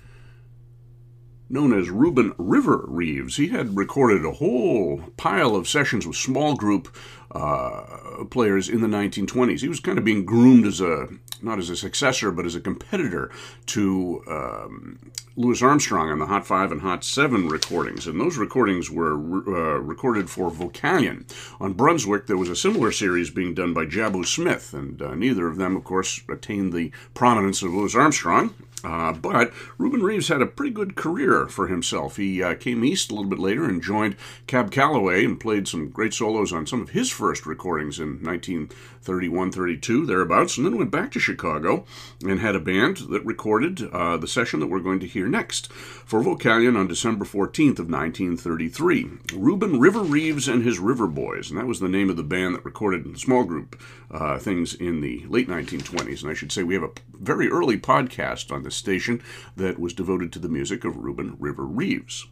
known 1.50 1.78
as 1.78 1.90
Reuben 1.90 2.34
River 2.38 2.86
Reeves. 2.88 3.38
He 3.38 3.48
had 3.48 3.76
recorded 3.76 4.24
a 4.24 4.34
whole 4.34 5.02
pile 5.18 5.56
of 5.56 5.68
sessions 5.68 6.06
with 6.06 6.16
small 6.16 6.56
group 6.56 6.88
uh, 7.32 8.26
players 8.30 8.70
in 8.70 8.82
the 8.82 8.88
1920s. 8.88 9.62
He 9.62 9.70
was 9.70 9.80
kind 9.80 9.98
of 9.98 10.04
being 10.04 10.26
groomed 10.26 10.66
as 10.66 10.82
a 10.82 11.08
not 11.42 11.60
as 11.60 11.70
a 11.70 11.76
successor, 11.76 12.32
but 12.32 12.46
as 12.46 12.56
a 12.56 12.60
competitor 12.60 13.32
to 13.68 14.22
um, 14.28 15.00
Louis 15.36 15.62
Armstrong 15.62 16.10
on 16.10 16.20
the 16.20 16.26
Hot 16.26 16.46
Five 16.46 16.72
and 16.72 16.82
Hot 16.82 17.04
Seven 17.04 17.48
recordings, 17.48 18.08
and 18.08 18.20
those 18.20 18.38
recordings 18.38 18.92
were 18.92 19.14
uh, 19.14 19.80
recorded 19.80 20.30
for 20.30 20.52
Vocalion. 20.52 21.24
On 21.62 21.74
Brunswick, 21.74 22.28
there 22.28 22.38
was 22.38 22.50
a 22.50 22.56
similar 22.56 22.92
series 22.92 23.30
being 23.30 23.54
done 23.54 23.74
by 23.74 23.86
Jabbo 23.86 24.26
Smith, 24.26 24.74
and 24.74 25.02
uh, 25.02 25.16
neither 25.16 25.48
of 25.48 25.56
them, 25.56 25.76
of 25.78 25.84
course, 25.84 26.22
attained 26.30 26.74
the 26.74 26.92
prominence 27.14 27.62
of 27.62 27.74
Louis 27.74 27.96
Armstrong. 27.96 28.54
Uh, 28.84 29.12
but 29.12 29.52
Reuben 29.78 30.04
Reeves 30.04 30.30
had 30.30 30.42
a 30.42 30.46
pretty 30.46 30.72
good 30.72 30.96
career 30.96 31.48
for 31.48 31.68
himself. 31.68 32.16
He 32.16 32.42
uh, 32.42 32.56
came 32.56 32.86
east 32.86 33.12
a 33.12 33.16
little 33.16 33.30
bit 33.30 33.40
later 33.40 33.66
and 33.66 33.82
joined 33.82 34.16
Cab 34.48 34.72
Calloway 34.72 35.26
and 35.26 35.40
played 35.40 35.68
some 35.68 35.90
great 35.90 36.14
solos 36.14 36.54
on 36.54 36.66
some 36.66 36.82
of 36.82 36.92
his 36.92 37.12
first 37.20 37.46
recordings 37.46 38.00
in 38.00 38.24
1931 38.24 39.52
32, 39.52 40.06
thereabouts, 40.06 40.56
and 40.56 40.66
then 40.66 40.78
went 40.78 40.90
back 40.90 41.12
to 41.12 41.20
Chicago 41.20 41.86
and 42.24 42.40
had 42.40 42.56
a 42.56 42.60
band 42.62 42.98
that 43.10 43.26
recorded 43.26 43.84
uh, 43.92 44.16
the 44.16 44.28
session 44.28 44.62
that 44.62 44.68
we're 44.68 44.80
going 44.80 45.02
to 45.02 45.08
hear 45.08 45.28
next 45.28 45.70
for 45.72 46.24
Vocalion 46.24 46.80
on 46.80 46.88
December 46.88 47.26
14th 47.26 47.78
of 47.78 47.90
1933. 47.90 49.10
Reuben 49.34 49.82
River 49.82 50.00
Reeves 50.00 50.48
and 50.48 50.64
his 50.64 50.80
River 50.80 51.08
Boys, 51.08 51.50
and 51.50 51.60
that 51.60 51.68
was 51.68 51.82
the 51.82 51.90
name 51.90 52.10
of 52.10 52.16
the 52.16 52.24
band 52.24 52.56
that 52.56 52.64
recorded 52.64 53.20
small 53.20 53.44
group 53.44 53.80
uh, 54.10 54.40
things 54.40 54.74
in 54.74 55.02
the 55.02 55.26
late 55.28 55.50
1920s. 55.50 56.22
And 56.22 56.32
I 56.32 56.34
should 56.34 56.54
say 56.54 56.64
we 56.64 56.74
have 56.76 56.84
a 56.84 56.92
very 57.14 57.50
early 57.50 57.78
podcast 57.78 58.50
on 58.50 58.64
this 58.64 58.76
station 58.76 59.22
that 59.58 59.78
was 59.78 59.94
devoted 59.94 60.32
to 60.32 60.40
the 60.40 60.48
music 60.48 60.86
of 60.86 60.96
Reuben 60.96 61.36
River 61.38 61.66
Reeves. 61.66 62.28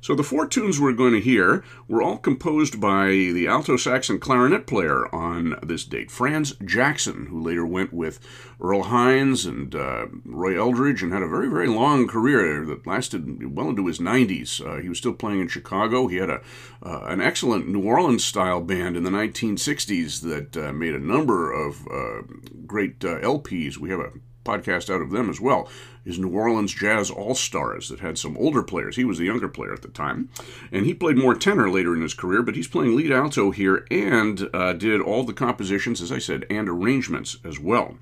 So 0.00 0.14
the 0.14 0.22
four 0.22 0.46
tunes 0.46 0.80
we're 0.80 0.92
going 0.92 1.14
to 1.14 1.20
hear 1.20 1.64
were 1.88 2.02
all 2.02 2.18
composed 2.18 2.80
by 2.80 3.08
the 3.08 3.46
alto 3.46 3.76
sax 3.76 4.08
and 4.08 4.20
clarinet 4.20 4.66
player 4.66 5.12
on 5.14 5.58
this 5.62 5.84
date, 5.84 6.10
Franz 6.10 6.54
Jackson, 6.64 7.26
who 7.26 7.40
later 7.40 7.66
went 7.66 7.92
with 7.92 8.20
Earl 8.60 8.84
Hines 8.84 9.44
and 9.46 9.74
uh, 9.74 10.06
Roy 10.24 10.58
Eldridge 10.58 11.02
and 11.02 11.12
had 11.12 11.22
a 11.22 11.28
very, 11.28 11.48
very 11.48 11.68
long 11.68 12.06
career 12.06 12.64
that 12.66 12.86
lasted 12.86 13.54
well 13.54 13.70
into 13.70 13.86
his 13.86 13.98
90s. 13.98 14.64
Uh, 14.64 14.80
he 14.80 14.88
was 14.88 14.98
still 14.98 15.12
playing 15.12 15.40
in 15.40 15.48
Chicago. 15.48 16.06
He 16.06 16.16
had 16.16 16.30
a 16.30 16.40
uh, 16.82 17.00
an 17.06 17.20
excellent 17.20 17.68
New 17.68 17.82
Orleans 17.82 18.24
style 18.24 18.60
band 18.60 18.96
in 18.96 19.02
the 19.02 19.10
1960s 19.10 20.20
that 20.22 20.56
uh, 20.56 20.72
made 20.72 20.94
a 20.94 20.98
number 20.98 21.52
of 21.52 21.86
uh, 21.88 22.22
great 22.66 23.04
uh, 23.04 23.18
LPs. 23.20 23.78
We 23.78 23.90
have 23.90 24.00
a 24.00 24.12
podcast 24.46 24.88
out 24.88 25.02
of 25.02 25.10
them 25.10 25.28
as 25.28 25.40
well 25.40 25.68
is 26.04 26.18
New 26.18 26.30
Orleans 26.30 26.72
Jazz 26.72 27.10
All 27.10 27.34
Stars 27.34 27.88
that 27.88 28.00
had 28.00 28.16
some 28.16 28.36
older 28.36 28.62
players. 28.62 28.96
He 28.96 29.04
was 29.04 29.18
the 29.18 29.24
younger 29.24 29.48
player 29.48 29.72
at 29.72 29.82
the 29.82 29.88
time, 29.88 30.28
and 30.70 30.86
he 30.86 30.94
played 30.94 31.18
more 31.18 31.34
tenor 31.34 31.68
later 31.68 31.94
in 31.94 32.02
his 32.02 32.14
career, 32.14 32.42
but 32.42 32.54
he's 32.54 32.68
playing 32.68 32.94
lead 32.94 33.10
alto 33.10 33.50
here 33.50 33.84
and 33.90 34.48
uh, 34.54 34.72
did 34.72 35.00
all 35.00 35.24
the 35.24 35.32
compositions, 35.32 36.00
as 36.00 36.12
I 36.12 36.18
said, 36.18 36.46
and 36.48 36.68
arrangements 36.68 37.38
as 37.44 37.58
well. 37.58 37.96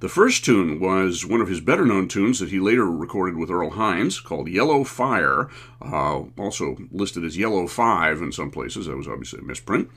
The 0.00 0.10
first 0.10 0.44
tune 0.44 0.78
was 0.78 1.24
one 1.24 1.40
of 1.40 1.48
his 1.48 1.62
better 1.62 1.86
known 1.86 2.06
tunes 2.06 2.38
that 2.40 2.50
he 2.50 2.60
later 2.60 2.84
recorded 2.84 3.38
with 3.38 3.50
Earl 3.50 3.70
Hines 3.70 4.20
called 4.20 4.46
Yellow 4.48 4.84
Fire, 4.84 5.48
uh, 5.80 6.24
also 6.36 6.76
listed 6.92 7.24
as 7.24 7.38
Yellow 7.38 7.66
Five 7.66 8.20
in 8.20 8.30
some 8.30 8.50
places. 8.50 8.84
That 8.84 8.96
was 8.98 9.08
obviously 9.08 9.38
a 9.38 9.42
misprint. 9.42 9.88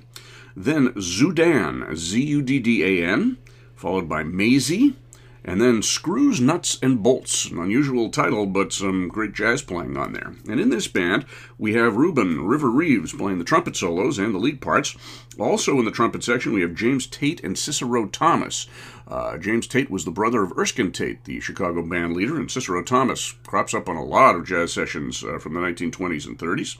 Then 0.56 0.94
Zudan, 0.94 1.94
Z 1.98 2.24
U 2.24 2.42
D 2.42 2.60
D 2.60 2.82
A 3.02 3.06
N, 3.06 3.38
followed 3.76 4.08
by 4.08 4.24
Maisie, 4.24 4.96
and 5.44 5.62
then 5.62 5.82
Screws, 5.82 6.42
Nuts, 6.42 6.78
and 6.82 7.02
Bolts, 7.02 7.46
an 7.46 7.60
unusual 7.60 8.10
title, 8.10 8.46
but 8.46 8.74
some 8.74 9.08
great 9.08 9.34
jazz 9.34 9.62
playing 9.62 9.98
on 9.98 10.14
there. 10.14 10.34
And 10.48 10.60
in 10.60 10.70
this 10.70 10.88
band, 10.88 11.26
we 11.58 11.74
have 11.74 11.96
Reuben 11.96 12.46
River 12.46 12.70
Reeves 12.70 13.14
playing 13.14 13.40
the 13.40 13.46
trumpet 13.46 13.76
solos 13.76 14.20
and 14.20 14.34
the 14.34 14.40
lead 14.40 14.62
parts. 14.62 14.96
Also 15.40 15.80
in 15.80 15.86
the 15.86 15.92
trumpet 15.92 16.24
section, 16.24 16.54
we 16.54 16.62
have 16.62 16.76
James 16.76 17.08
Tate 17.08 17.44
and 17.44 17.58
Cicero 17.58 18.06
Thomas. 18.08 18.68
Uh, 19.10 19.38
James 19.38 19.66
Tate 19.66 19.90
was 19.90 20.06
the 20.06 20.12
brother 20.12 20.44
of 20.44 20.56
Erskine 20.56 20.92
Tate, 20.92 21.24
the 21.24 21.40
Chicago 21.40 21.82
band 21.82 22.16
leader, 22.16 22.38
and 22.38 22.50
Cicero 22.50 22.84
Thomas 22.84 23.34
crops 23.48 23.74
up 23.74 23.90
on 23.90 23.96
a 23.96 24.04
lot 24.04 24.36
of 24.36 24.46
jazz 24.46 24.72
sessions 24.72 25.24
uh, 25.24 25.40
from 25.40 25.56
the 25.56 25.60
1920s 25.60 26.28
and 26.28 26.38
30s. 26.38 26.78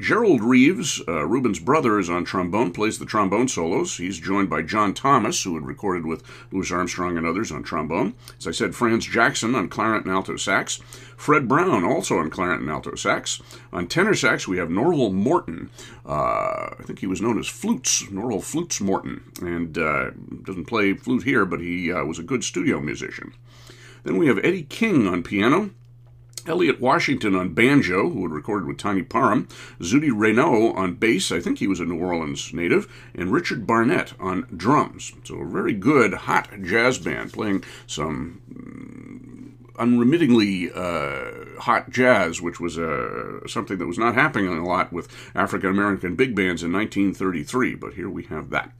Gerald 0.00 0.42
Reeves, 0.42 1.02
uh, 1.08 1.26
brother, 1.64 1.98
is 1.98 2.08
on 2.08 2.24
trombone, 2.24 2.70
plays 2.70 3.00
the 3.00 3.04
trombone 3.04 3.48
solos. 3.48 3.96
He's 3.96 4.20
joined 4.20 4.48
by 4.48 4.62
John 4.62 4.94
Thomas, 4.94 5.42
who 5.42 5.54
had 5.54 5.66
recorded 5.66 6.06
with 6.06 6.22
Louis 6.52 6.70
Armstrong 6.70 7.18
and 7.18 7.26
others 7.26 7.50
on 7.50 7.64
trombone. 7.64 8.14
As 8.38 8.46
I 8.46 8.52
said, 8.52 8.76
Franz 8.76 9.06
Jackson 9.06 9.56
on 9.56 9.68
clarinet 9.68 10.04
and 10.04 10.14
alto 10.14 10.36
sax. 10.36 10.80
Fred 11.22 11.46
Brown, 11.46 11.84
also 11.84 12.18
on 12.18 12.30
clarinet 12.30 12.62
and 12.62 12.68
alto 12.68 12.96
sax. 12.96 13.40
On 13.72 13.86
tenor 13.86 14.12
sax, 14.12 14.48
we 14.48 14.58
have 14.58 14.68
Norval 14.68 15.12
Morton. 15.12 15.70
Uh, 16.04 16.74
I 16.76 16.82
think 16.84 16.98
he 16.98 17.06
was 17.06 17.22
known 17.22 17.38
as 17.38 17.46
Flutes, 17.46 18.10
Norval 18.10 18.40
Flutes 18.40 18.80
Morton, 18.80 19.22
and 19.40 19.78
uh, 19.78 20.10
doesn't 20.42 20.64
play 20.64 20.94
flute 20.94 21.22
here, 21.22 21.44
but 21.44 21.60
he 21.60 21.92
uh, 21.92 22.04
was 22.04 22.18
a 22.18 22.24
good 22.24 22.42
studio 22.42 22.80
musician. 22.80 23.34
Then 24.02 24.16
we 24.16 24.26
have 24.26 24.38
Eddie 24.38 24.64
King 24.64 25.06
on 25.06 25.22
piano. 25.22 25.70
Elliot 26.44 26.80
Washington 26.80 27.36
on 27.36 27.54
banjo, 27.54 28.10
who 28.10 28.22
had 28.22 28.32
recorded 28.32 28.66
with 28.66 28.78
Tiny 28.78 29.02
Parham, 29.02 29.46
Zutty 29.78 30.10
Renaud 30.12 30.72
on 30.72 30.94
bass, 30.94 31.30
I 31.30 31.38
think 31.38 31.60
he 31.60 31.68
was 31.68 31.78
a 31.78 31.84
New 31.84 32.00
Orleans 32.00 32.52
native, 32.52 32.92
and 33.14 33.30
Richard 33.30 33.64
Barnett 33.64 34.12
on 34.18 34.48
drums. 34.56 35.12
So 35.22 35.36
a 35.36 35.46
very 35.46 35.72
good, 35.72 36.14
hot 36.14 36.50
jazz 36.64 36.98
band 36.98 37.32
playing 37.32 37.62
some 37.86 38.40
unremittingly 39.78 40.70
uh, 40.72 41.60
hot 41.60 41.90
jazz, 41.90 42.40
which 42.40 42.60
was 42.60 42.78
uh, 42.78 43.46
something 43.46 43.78
that 43.78 43.86
was 43.86 43.98
not 43.98 44.14
happening 44.14 44.48
a 44.48 44.64
lot 44.64 44.92
with 44.92 45.08
African 45.34 45.70
American 45.70 46.14
big 46.14 46.34
bands 46.34 46.62
in 46.62 46.72
1933, 46.72 47.74
but 47.74 47.94
here 47.94 48.08
we 48.08 48.24
have 48.24 48.50
that. 48.50 48.72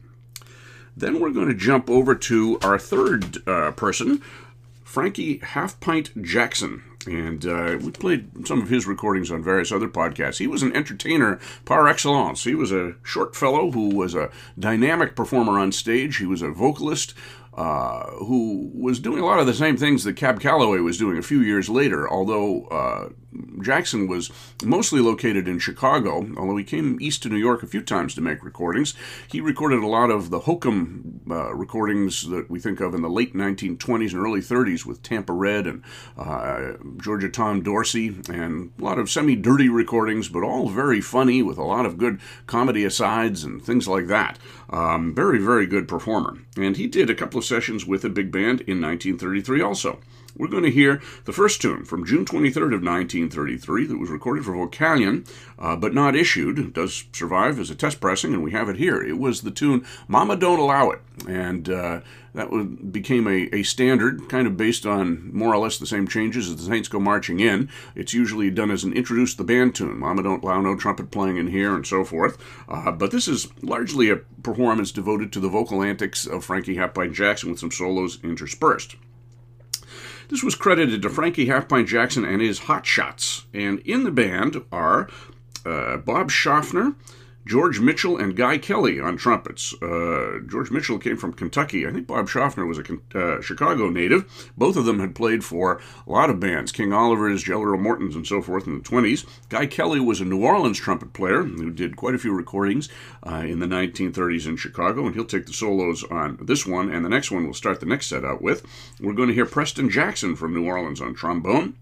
Then 0.97 1.21
we're 1.21 1.31
going 1.31 1.49
to 1.49 1.55
jump 1.55 1.89
over 1.89 2.15
to 2.15 2.59
our 2.63 2.79
third 2.79 3.47
uh, 3.49 3.71
person, 3.73 4.23
Frankie 4.85 5.39
Half 5.39 5.81
Pint 5.81 6.15
Jaxon. 6.23 6.83
and 7.07 7.47
uh, 7.47 7.79
we 7.83 7.91
played 7.91 8.47
some 8.47 8.61
of 8.61 8.69
his 8.69 8.87
recordings 8.87 9.31
on 9.31 9.43
various 9.43 9.73
other 9.73 9.89
podcasts. 9.89 10.39
He 10.39 10.47
was 10.47 10.63
an 10.63 10.77
entertainer 10.77 11.41
par 11.65 11.89
excellence. 11.89 12.45
He 12.45 12.55
was 12.55 12.71
a 12.73 12.95
short 13.03 13.35
fellow 13.35 13.71
who 13.71 13.89
was 13.95 14.15
a 14.15 14.31
dynamic 14.59 15.17
performer 15.17 15.59
on 15.59 15.73
stage. 15.73 16.19
He 16.19 16.27
was 16.27 16.43
a 16.43 16.51
vocalist 16.51 17.15
uh, 17.55 18.07
who 18.13 18.71
was 18.75 18.99
doing 18.99 19.23
a 19.23 19.27
lot 19.27 19.39
of 19.39 19.47
the 19.47 19.55
same 19.55 19.77
things 19.77 20.05
that 20.05 20.17
Cab 20.17 20.41
Calloway 20.41 20.79
was 20.79 20.99
doing 20.99 21.19
a 21.19 21.23
few 21.23 21.41
years 21.41 21.69
later, 21.69 22.11
although 22.11 22.65
uh, 22.65 23.09
Jaxon 23.33 24.09
was 24.09 24.31
mostly 24.65 25.01
located 25.01 25.49
in 25.49 25.59
Chicago, 25.59 26.29
although 26.37 26.57
he 26.57 26.65
came 26.65 26.99
east 27.01 27.23
to 27.23 27.29
New 27.29 27.37
York 27.37 27.63
a 27.63 27.67
few 27.67 27.83
times 27.83 28.15
to 28.15 28.21
make 28.21 28.45
recordings. 28.45 28.95
He 29.29 29.41
recorded 29.41 29.83
a 29.83 29.87
lot 29.87 30.11
of 30.11 30.31
the 30.31 30.41
hokum 30.41 31.21
uh, 31.31 31.55
recordings 31.55 32.29
that 32.29 32.51
we 32.51 32.61
think 32.61 32.81
of 32.81 32.95
in 32.95 33.03
the 33.03 33.09
late 33.09 33.35
1920s 33.35 34.13
and 34.13 34.21
early 34.21 34.41
30s 34.41 34.85
with 34.85 35.03
Tampa 35.03 35.33
Red 35.33 35.67
and 35.67 35.83
uh, 36.17 36.73
Georgia 37.01 37.29
Tom 37.29 37.63
Dorsey, 37.63 38.17
and 38.29 38.73
a 38.79 38.83
lot 38.83 38.99
of 38.99 39.11
semi 39.11 39.37
dirty 39.37 39.69
recordings, 39.69 40.29
but 40.29 40.43
all 40.43 40.69
very 40.69 41.01
funny 41.01 41.43
with 41.43 41.59
a 41.59 41.65
lot 41.65 41.87
of 41.87 41.99
good 41.99 42.21
comedy 42.47 42.85
asides 42.85 43.45
and 43.45 43.63
things 43.63 43.89
like 43.89 44.07
that. 44.09 44.39
Um, 44.71 45.15
very, 45.15 45.39
very 45.39 45.67
good 45.67 45.89
performer. 45.89 46.39
And 46.57 46.77
he 46.77 46.87
did 46.87 47.11
a 47.11 47.15
couple 47.15 47.39
of 47.39 47.45
sessions 47.45 47.87
with 47.87 48.05
a 48.05 48.11
big 48.11 48.31
band 48.31 48.63
in 48.63 48.81
1933 48.81 49.61
also. 49.61 50.01
We're 50.37 50.49
going 50.49 50.63
to 50.63 50.71
hear 50.71 51.03
the 51.25 51.33
first 51.33 51.61
tune 51.61 51.85
from 51.85 52.07
June 52.07 52.25
23rd 52.25 52.75
of 52.75 52.83
1933 52.83 53.87
that 53.87 53.99
was 53.99 54.11
recorded 54.11 54.45
for 54.45 54.53
Vocalion, 54.53 55.29
uh, 55.59 55.77
but 55.77 55.93
not 55.95 56.17
issued. 56.17 56.59
It 56.59 56.73
does 56.73 57.05
survive 57.13 57.59
as 57.59 57.71
a 57.71 57.75
test 57.75 58.01
pressing, 58.01 58.33
and 58.33 58.43
we 58.43 58.53
have 58.53 58.69
it 58.69 58.77
here. 58.77 59.03
It 59.03 59.19
was 59.19 59.43
the 59.43 59.51
tune 59.51 59.85
Mama 60.09 60.37
Don't 60.37 60.59
Allow 60.59 60.91
It, 60.91 61.01
and 61.29 61.69
uh, 61.69 62.01
that 62.35 62.93
became 62.93 63.27
a, 63.27 63.55
a 63.55 63.63
standard, 63.63 64.29
kind 64.31 64.47
of 64.47 64.57
based 64.57 64.87
on 64.87 65.31
more 65.35 65.55
or 65.55 65.59
less 65.59 65.79
the 65.79 65.87
same 65.87 66.09
changes 66.09 66.49
as 66.49 66.57
the 66.57 66.63
Saints 66.63 66.89
Go 66.89 66.99
Marching 66.99 67.41
In. 67.41 67.69
It's 67.95 68.15
usually 68.15 68.51
done 68.51 68.71
as 68.71 68.85
an 68.85 68.95
introduce 68.95 69.35
the 69.35 69.45
band 69.45 69.75
tune. 69.75 69.99
Mama 69.99 70.23
Don't 70.23 70.43
Allow 70.43 70.63
No 70.63 70.77
Trumpet 70.77 71.11
Playing 71.11 71.37
in 71.37 71.49
Here, 71.49 71.75
and 71.75 71.87
so 71.87 72.05
forth. 72.05 72.39
Uh, 72.69 72.91
but 72.91 73.11
this 73.11 73.29
is 73.29 73.49
largely 73.63 74.09
a 74.09 74.17
performance 74.17 74.93
devoted 74.93 75.33
to 75.33 75.41
the 75.41 75.49
vocal 75.49 75.83
antics 75.83 76.27
of 76.27 76.45
Frankie 76.45 76.77
Halfpint 76.77 77.15
Jaxon 77.15 77.51
with 77.51 77.59
some 77.59 77.71
solos 77.71 78.19
interspersed. 78.25 78.97
This 80.29 80.43
was 80.43 80.55
credited 80.55 81.03
to 81.03 81.11
Frankie 81.11 81.47
Halfpint 81.47 81.89
Jaxon 81.89 82.27
and 82.27 82.41
his 82.41 82.61
Hot 82.61 82.87
Shots. 82.87 83.45
And 83.53 83.81
in 83.81 84.05
the 84.05 84.11
band 84.11 84.63
are 84.71 85.09
uh, 85.65 85.97
Bob 85.99 86.31
Shoffner, 86.31 86.95
George 87.47 87.81
Mitchell 87.81 88.17
and 88.17 88.37
Guy 88.37 88.59
Kelly 88.59 89.01
on 89.01 89.17
trumpets. 89.17 89.75
Uh, 89.83 90.39
George 90.47 90.71
Mitchell 90.71 90.99
came 90.99 91.17
from 91.17 91.33
Kentucky. 91.33 91.87
I 91.87 91.93
think 91.93 92.07
Bob 92.07 92.29
Shoffner 92.29 92.67
was 92.67 92.79
a 92.79 93.19
uh, 93.19 93.41
Chicago 93.43 93.91
native. 93.91 94.53
Both 94.57 94.77
of 94.77 94.85
them 94.85 95.01
had 95.01 95.15
played 95.15 95.45
for 95.45 95.81
a 96.07 96.11
lot 96.11 96.31
of 96.31 96.39
bands, 96.39 96.71
King 96.71 96.93
Oliver's, 96.93 97.43
Jelly 97.43 97.65
Roll 97.65 97.81
Morton's, 97.81 98.15
and 98.15 98.27
so 98.27 98.41
forth 98.41 98.67
in 98.67 98.79
the 98.79 98.85
20s. 98.85 99.27
Guy 99.49 99.67
Kelly 99.67 99.99
was 99.99 100.21
a 100.21 100.25
New 100.25 100.45
Orleans 100.45 100.79
trumpet 100.79 101.13
player 101.13 101.43
who 101.43 101.71
did 101.71 101.97
quite 101.97 102.15
a 102.15 102.19
few 102.19 102.33
recordings 102.33 102.89
uh, 103.27 103.43
in 103.47 103.59
the 103.59 103.67
1930s 103.67 104.47
in 104.47 104.57
Chicago, 104.57 105.07
and 105.07 105.15
he'll 105.15 105.25
take 105.25 105.47
the 105.47 105.53
solos 105.53 106.05
on 106.05 106.39
this 106.43 106.65
one, 106.65 106.91
and 106.91 107.05
the 107.05 107.09
next 107.09 107.31
one 107.31 107.45
we'll 107.45 107.55
start 107.55 107.81
the 107.81 107.87
next 107.87 108.07
set 108.07 108.25
out 108.25 108.41
with. 108.41 108.65
We're 109.01 109.15
going 109.15 109.29
to 109.29 109.35
hear 109.35 109.47
Preston 109.47 109.91
Jackson 109.91 110.37
from 110.37 110.55
New 110.55 110.67
Orleans 110.67 111.01
on 111.01 111.15
trombone. 111.15 111.75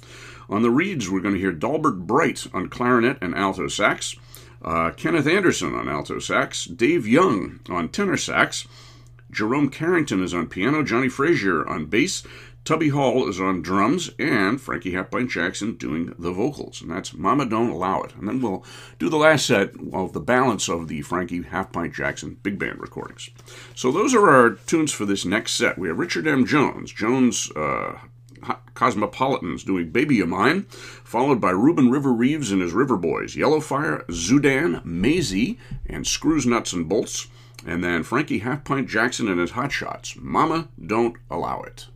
On 0.49 0.62
the 0.62 0.70
reeds, 0.70 1.09
we're 1.09 1.20
going 1.20 1.35
to 1.35 1.40
hear 1.40 1.53
Dalbert 1.53 2.07
Bright 2.07 2.46
on 2.53 2.68
clarinet 2.68 3.18
and 3.20 3.37
alto 3.37 3.68
sax. 3.68 4.16
Uh, 4.62 4.90
Kenneth 4.90 5.27
Anderson 5.27 5.75
on 5.75 5.88
alto 5.88 6.18
sax, 6.18 6.64
Dave 6.64 7.07
Young 7.07 7.61
on 7.68 7.88
tenor 7.88 8.16
sax, 8.16 8.66
Jerome 9.31 9.70
Carrington 9.70 10.23
is 10.23 10.35
on 10.35 10.49
piano, 10.49 10.83
Johnny 10.83 11.09
Frazier 11.09 11.66
on 11.66 11.87
bass, 11.87 12.23
Tubby 12.64 12.90
Hall 12.90 13.29
is 13.29 13.40
on 13.40 13.62
drums, 13.62 14.11
and 14.18 14.61
Frankie 14.61 14.92
Halfpint 14.92 15.31
Jaxon 15.31 15.79
doing 15.79 16.14
the 16.18 16.31
vocals. 16.31 16.83
And 16.83 16.90
that's 16.90 17.14
Mama 17.14 17.46
Don't 17.46 17.70
Allow 17.70 18.03
It. 18.03 18.14
And 18.16 18.29
then 18.29 18.40
we'll 18.42 18.64
do 18.99 19.09
the 19.09 19.16
last 19.16 19.46
set 19.46 19.73
of 19.92 20.12
the 20.12 20.20
balance 20.20 20.68
of 20.68 20.88
the 20.88 21.01
Frankie 21.03 21.42
Halfpint 21.42 21.94
Jaxon 21.94 22.37
big 22.42 22.59
band 22.59 22.79
recordings. 22.79 23.31
So 23.75 23.90
those 23.90 24.14
are 24.14 24.29
our 24.29 24.51
tunes 24.51 24.92
for 24.92 25.07
this 25.07 25.25
next 25.25 25.55
set. 25.55 25.79
We 25.79 25.88
have 25.88 25.99
Richard 25.99 26.27
M. 26.27 26.44
Jones. 26.44 26.92
Jones 26.92 27.51
uh, 27.57 27.99
Cosmopolitans 28.74 29.64
doing 29.64 29.90
Baby 29.90 30.20
of 30.20 30.29
Mine, 30.29 30.62
followed 31.05 31.40
by 31.40 31.50
Reuben 31.50 31.90
River 31.90 32.12
Reeves 32.12 32.50
and 32.50 32.62
his 32.62 32.72
River 32.72 32.96
Boys, 32.96 33.37
Yellowfire, 33.37 34.07
Zudan, 34.09 34.85
Maisie, 34.85 35.59
and 35.87 36.07
Screws 36.07 36.46
Nuts 36.46 36.72
and 36.72 36.88
Bolts, 36.88 37.29
and 37.66 37.85
then 37.85 38.03
Frankie 38.03 38.40
Halfpint 38.40 38.88
Jaxon 38.88 39.31
and 39.31 39.40
his 39.40 39.53
Hot 39.53 39.72
Shots, 39.72 40.16
Mama 40.16 40.68
Don't 40.85 41.16
Allow 41.31 41.62
It. 41.62 41.87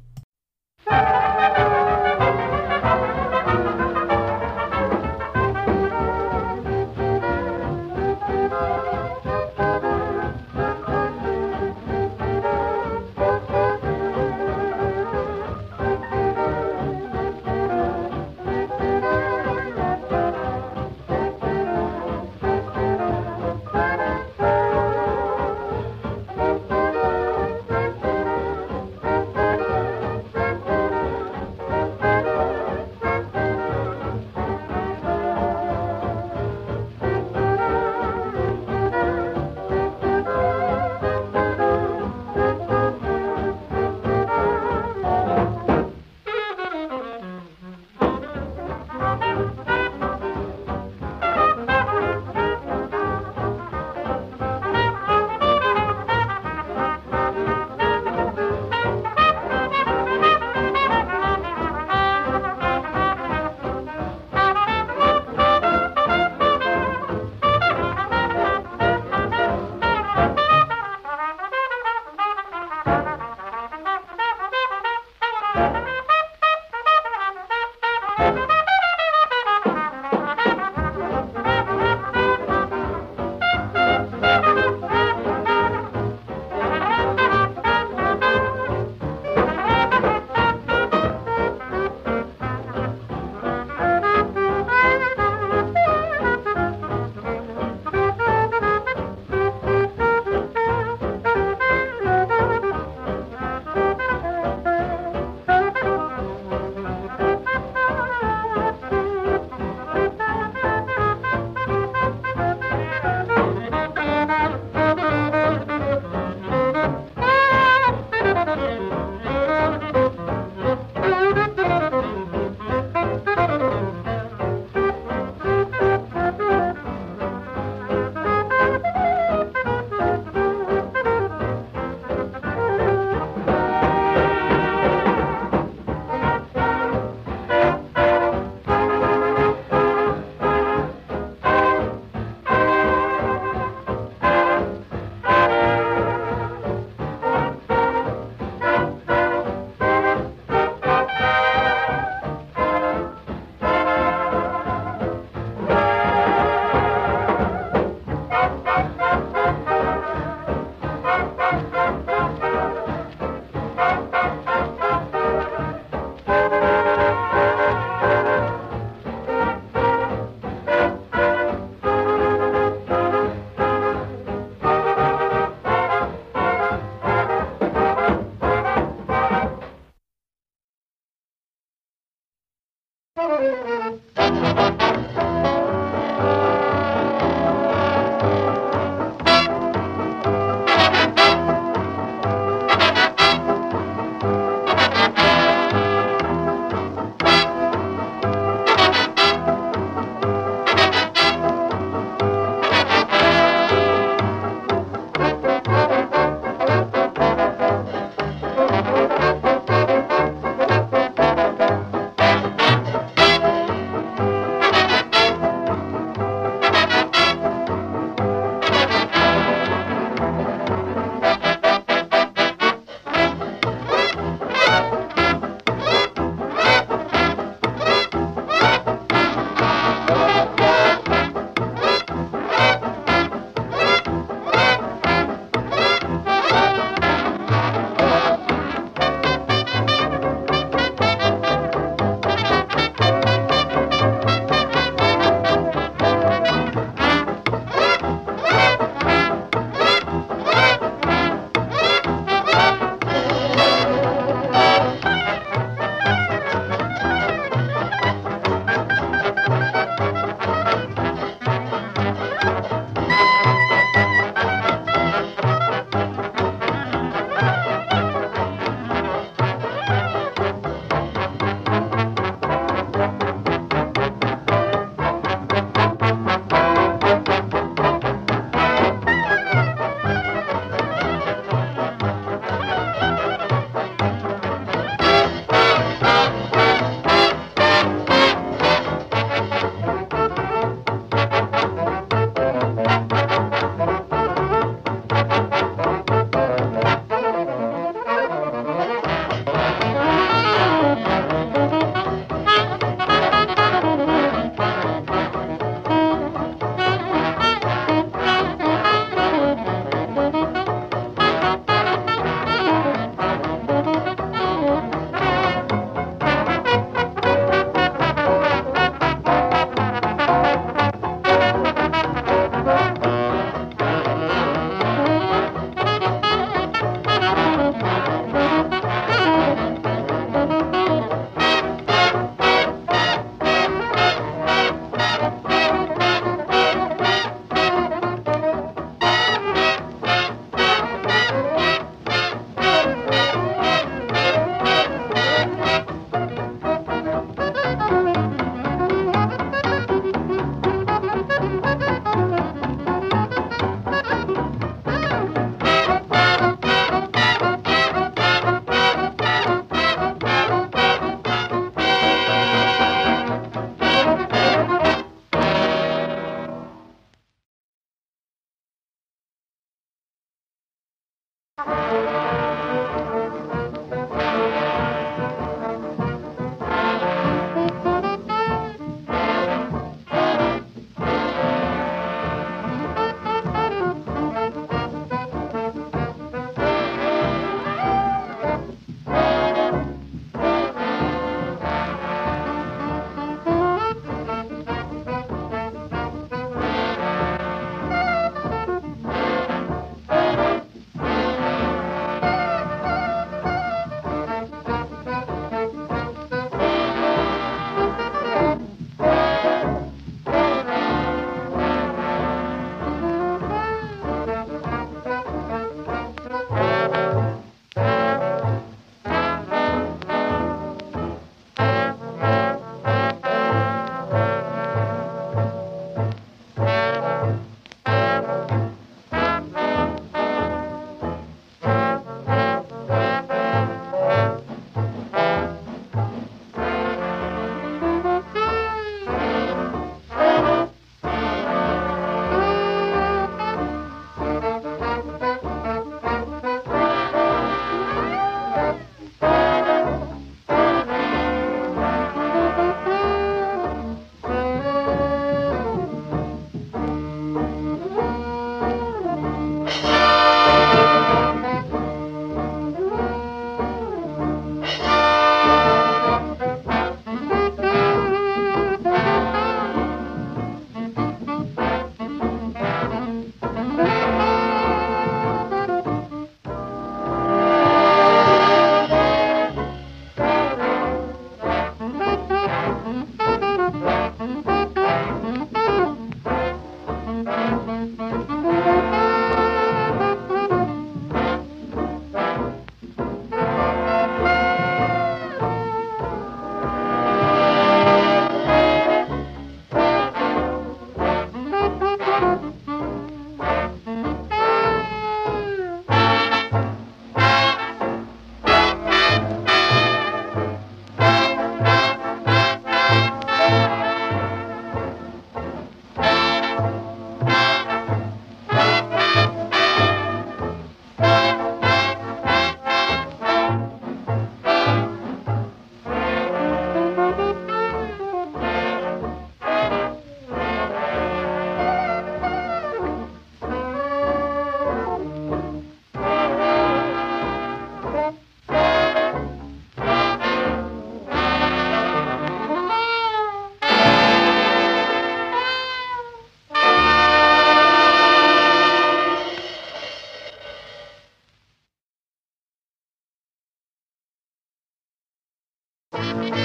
Música 555.95 556.45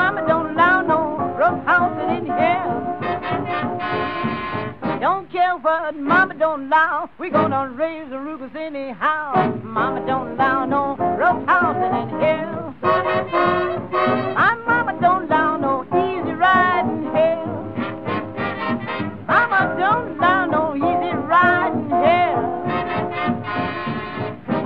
mama 0.00 0.26
don't 0.26 0.52
allow 0.52 0.80
no 0.80 1.00
rough 1.38 1.62
housing 1.66 2.10
in 2.16 2.24
here. 2.24 2.68
Don't 4.98 5.30
care 5.30 5.58
what 5.58 5.94
mama 5.94 6.34
don't 6.38 6.64
allow, 6.68 7.10
we 7.18 7.28
gonna 7.28 7.68
raise 7.68 8.08
the 8.08 8.16
rugas 8.16 8.54
anyhow. 8.56 9.52
Mama 9.62 10.00
don't 10.06 10.28
allow 10.32 10.64
no 10.64 10.96
rough 11.18 11.44
housing 11.46 11.94
in 12.02 12.08
here. 12.18 12.74
My 14.40 14.54
mama 14.66 14.98
don't 15.02 15.24
allow 15.24 15.58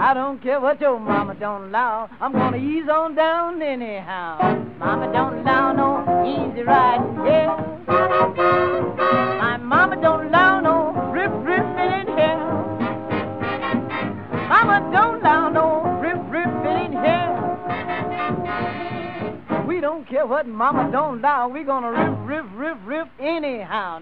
I 0.04 0.12
don't 0.12 0.36
care 0.42 0.60
what 0.60 0.82
your 0.82 1.00
mama 1.00 1.34
don't 1.34 1.68
allow. 1.68 2.10
I'm 2.20 2.32
gonna 2.32 2.58
ease 2.58 2.90
on 2.92 3.14
down 3.14 3.62
anyhow. 3.62 4.36
Mama 4.78 5.10
don't 5.10 5.38
allow 5.38 5.72
no 5.72 6.04
easy 6.28 6.60
riding 6.60 7.24
here. 7.24 7.46
My 9.38 9.56
mama 9.56 9.96
don't 10.02 10.26
allow 10.26 10.60
no 10.60 10.92
rip 11.10 11.32
ripping 11.32 11.92
in 12.00 12.06
here. 12.18 12.36
Mama 14.46 14.90
don't 14.92 15.22
allow 15.22 15.48
no 15.48 15.98
rip 16.02 16.20
ripping 16.28 16.84
in 16.84 16.92
here. 17.02 17.32
We 19.66 19.80
don't 19.80 20.06
care 20.06 20.26
what 20.26 20.46
mama 20.46 20.90
don't 20.92 21.20
allow. 21.20 21.48
We 21.48 21.64
gonna 21.64 21.90
rip 21.90 22.14
rip 22.28 22.44
rip 22.54 22.76
rip 22.84 23.08
anyhow. 23.18 24.00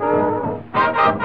Ah. 0.00 0.41
But 1.02 1.18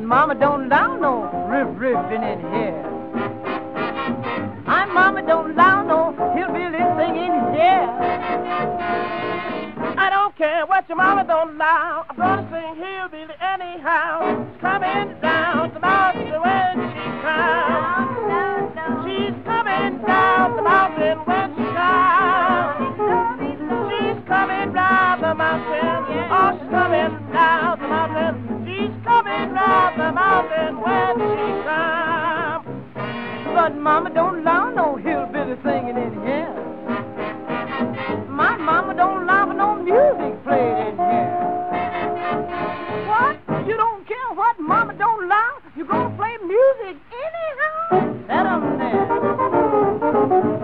mama 0.00 0.34
don't 0.34 0.66
allow 0.66 0.96
no 0.98 1.22
riff 1.48 1.68
riffing 1.78 2.22
in 2.22 2.40
here. 2.52 2.82
My 4.66 4.84
mama 4.84 5.22
don't 5.22 5.52
allow 5.52 5.82
no 5.84 6.12
hillbilly 6.34 6.84
singing 6.98 7.32
here. 7.54 7.88
I 9.96 10.10
don't 10.10 10.36
care 10.36 10.66
what 10.66 10.86
your 10.90 10.96
mama 10.96 11.24
don't 11.24 11.54
allow. 11.54 12.04
I'm 12.10 12.16
gonna 12.16 12.46
sing 12.52 12.76
hillbilly 12.76 13.34
anyhow. 13.40 14.44
She's 14.52 14.60
coming 14.60 15.18
down 15.22 15.57
she. 17.28 19.08
She's 19.28 19.36
coming 19.44 20.00
down 20.06 20.56
the 20.56 20.62
mountain 20.62 21.18
when 21.26 21.48
she 21.56 21.66
comes. 21.76 22.96
She's 23.88 24.20
coming 24.28 24.72
the 25.20 25.34
mountain. 25.34 26.04
Oh, 26.30 26.58
she's 26.58 26.70
coming 26.70 27.32
down 27.32 27.78
the 27.80 27.88
mountain. 27.88 28.64
She's 28.64 28.94
coming 29.04 29.48
the 29.52 30.12
mountain 30.12 30.80
when 30.80 31.14
she 31.18 31.48
comes. 31.66 32.64
But 33.54 33.76
mama 33.76 34.10
don't 34.14 34.40
allow 34.40 34.70
no 34.70 34.96
hillbilly 34.96 35.56
singing 35.64 35.96
in 35.96 36.12
here. 36.24 36.54
My 38.28 38.56
mama 38.56 38.94
don't 38.94 39.22
allow 39.24 39.52
no 39.52 39.74
music 39.82 40.42
played 40.44 40.88
in 40.88 40.96
here. 40.96 41.57
You 43.66 43.76
don't 43.76 44.06
care 44.06 44.32
what 44.34 44.58
mama 44.60 44.94
don't 44.94 45.24
allow? 45.24 45.50
You 45.76 45.84
gonna 45.86 46.14
play 46.16 46.36
music 46.42 46.96
anyhow? 47.12 48.16
Let 48.28 48.46
'em 48.46 48.78
there. 48.78 50.57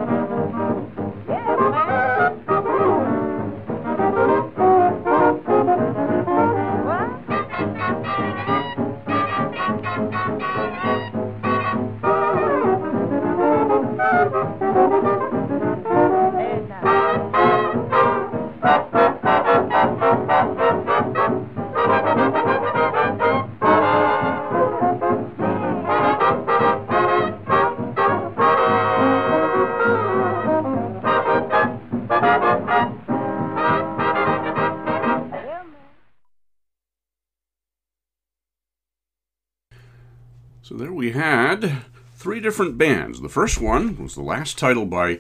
Different 42.45 42.77
bands. 42.77 43.23
The 43.23 43.29
first 43.31 43.59
one 43.59 43.97
was 43.97 44.15
the 44.15 44.23
last 44.23 44.59
title 44.59 44.85
by 44.85 45.19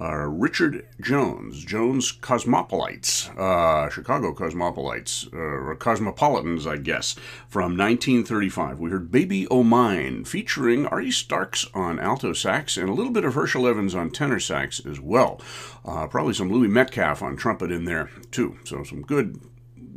uh, 0.00 0.26
Richard 0.26 0.84
Jones, 1.00 1.64
Jones 1.64 2.10
Cosmopolites, 2.10 3.30
uh, 3.38 3.88
Chicago 3.90 4.34
Cosmopolites, 4.34 5.32
uh, 5.32 5.36
or 5.36 5.76
Cosmopolitans, 5.76 6.66
I 6.66 6.78
guess, 6.78 7.14
from 7.46 7.76
1935. 7.76 8.80
We 8.80 8.90
heard 8.90 9.12
Baby 9.12 9.46
O' 9.52 9.62
Mine, 9.62 10.24
featuring 10.24 10.84
Artie 10.86 11.12
Starks 11.12 11.64
on 11.74 12.00
alto 12.00 12.32
sax 12.32 12.76
and 12.76 12.88
a 12.88 12.92
little 12.92 13.12
bit 13.12 13.24
of 13.24 13.34
Herschel 13.34 13.68
Evans 13.68 13.94
on 13.94 14.10
tenor 14.10 14.40
sax 14.40 14.84
as 14.84 14.98
well. 14.98 15.40
Uh, 15.84 16.08
probably 16.08 16.34
some 16.34 16.50
Louis 16.50 16.66
Metcalf 16.66 17.22
on 17.22 17.36
trumpet 17.36 17.70
in 17.70 17.84
there, 17.84 18.10
too. 18.32 18.58
So 18.64 18.82
some 18.82 19.02
good, 19.02 19.40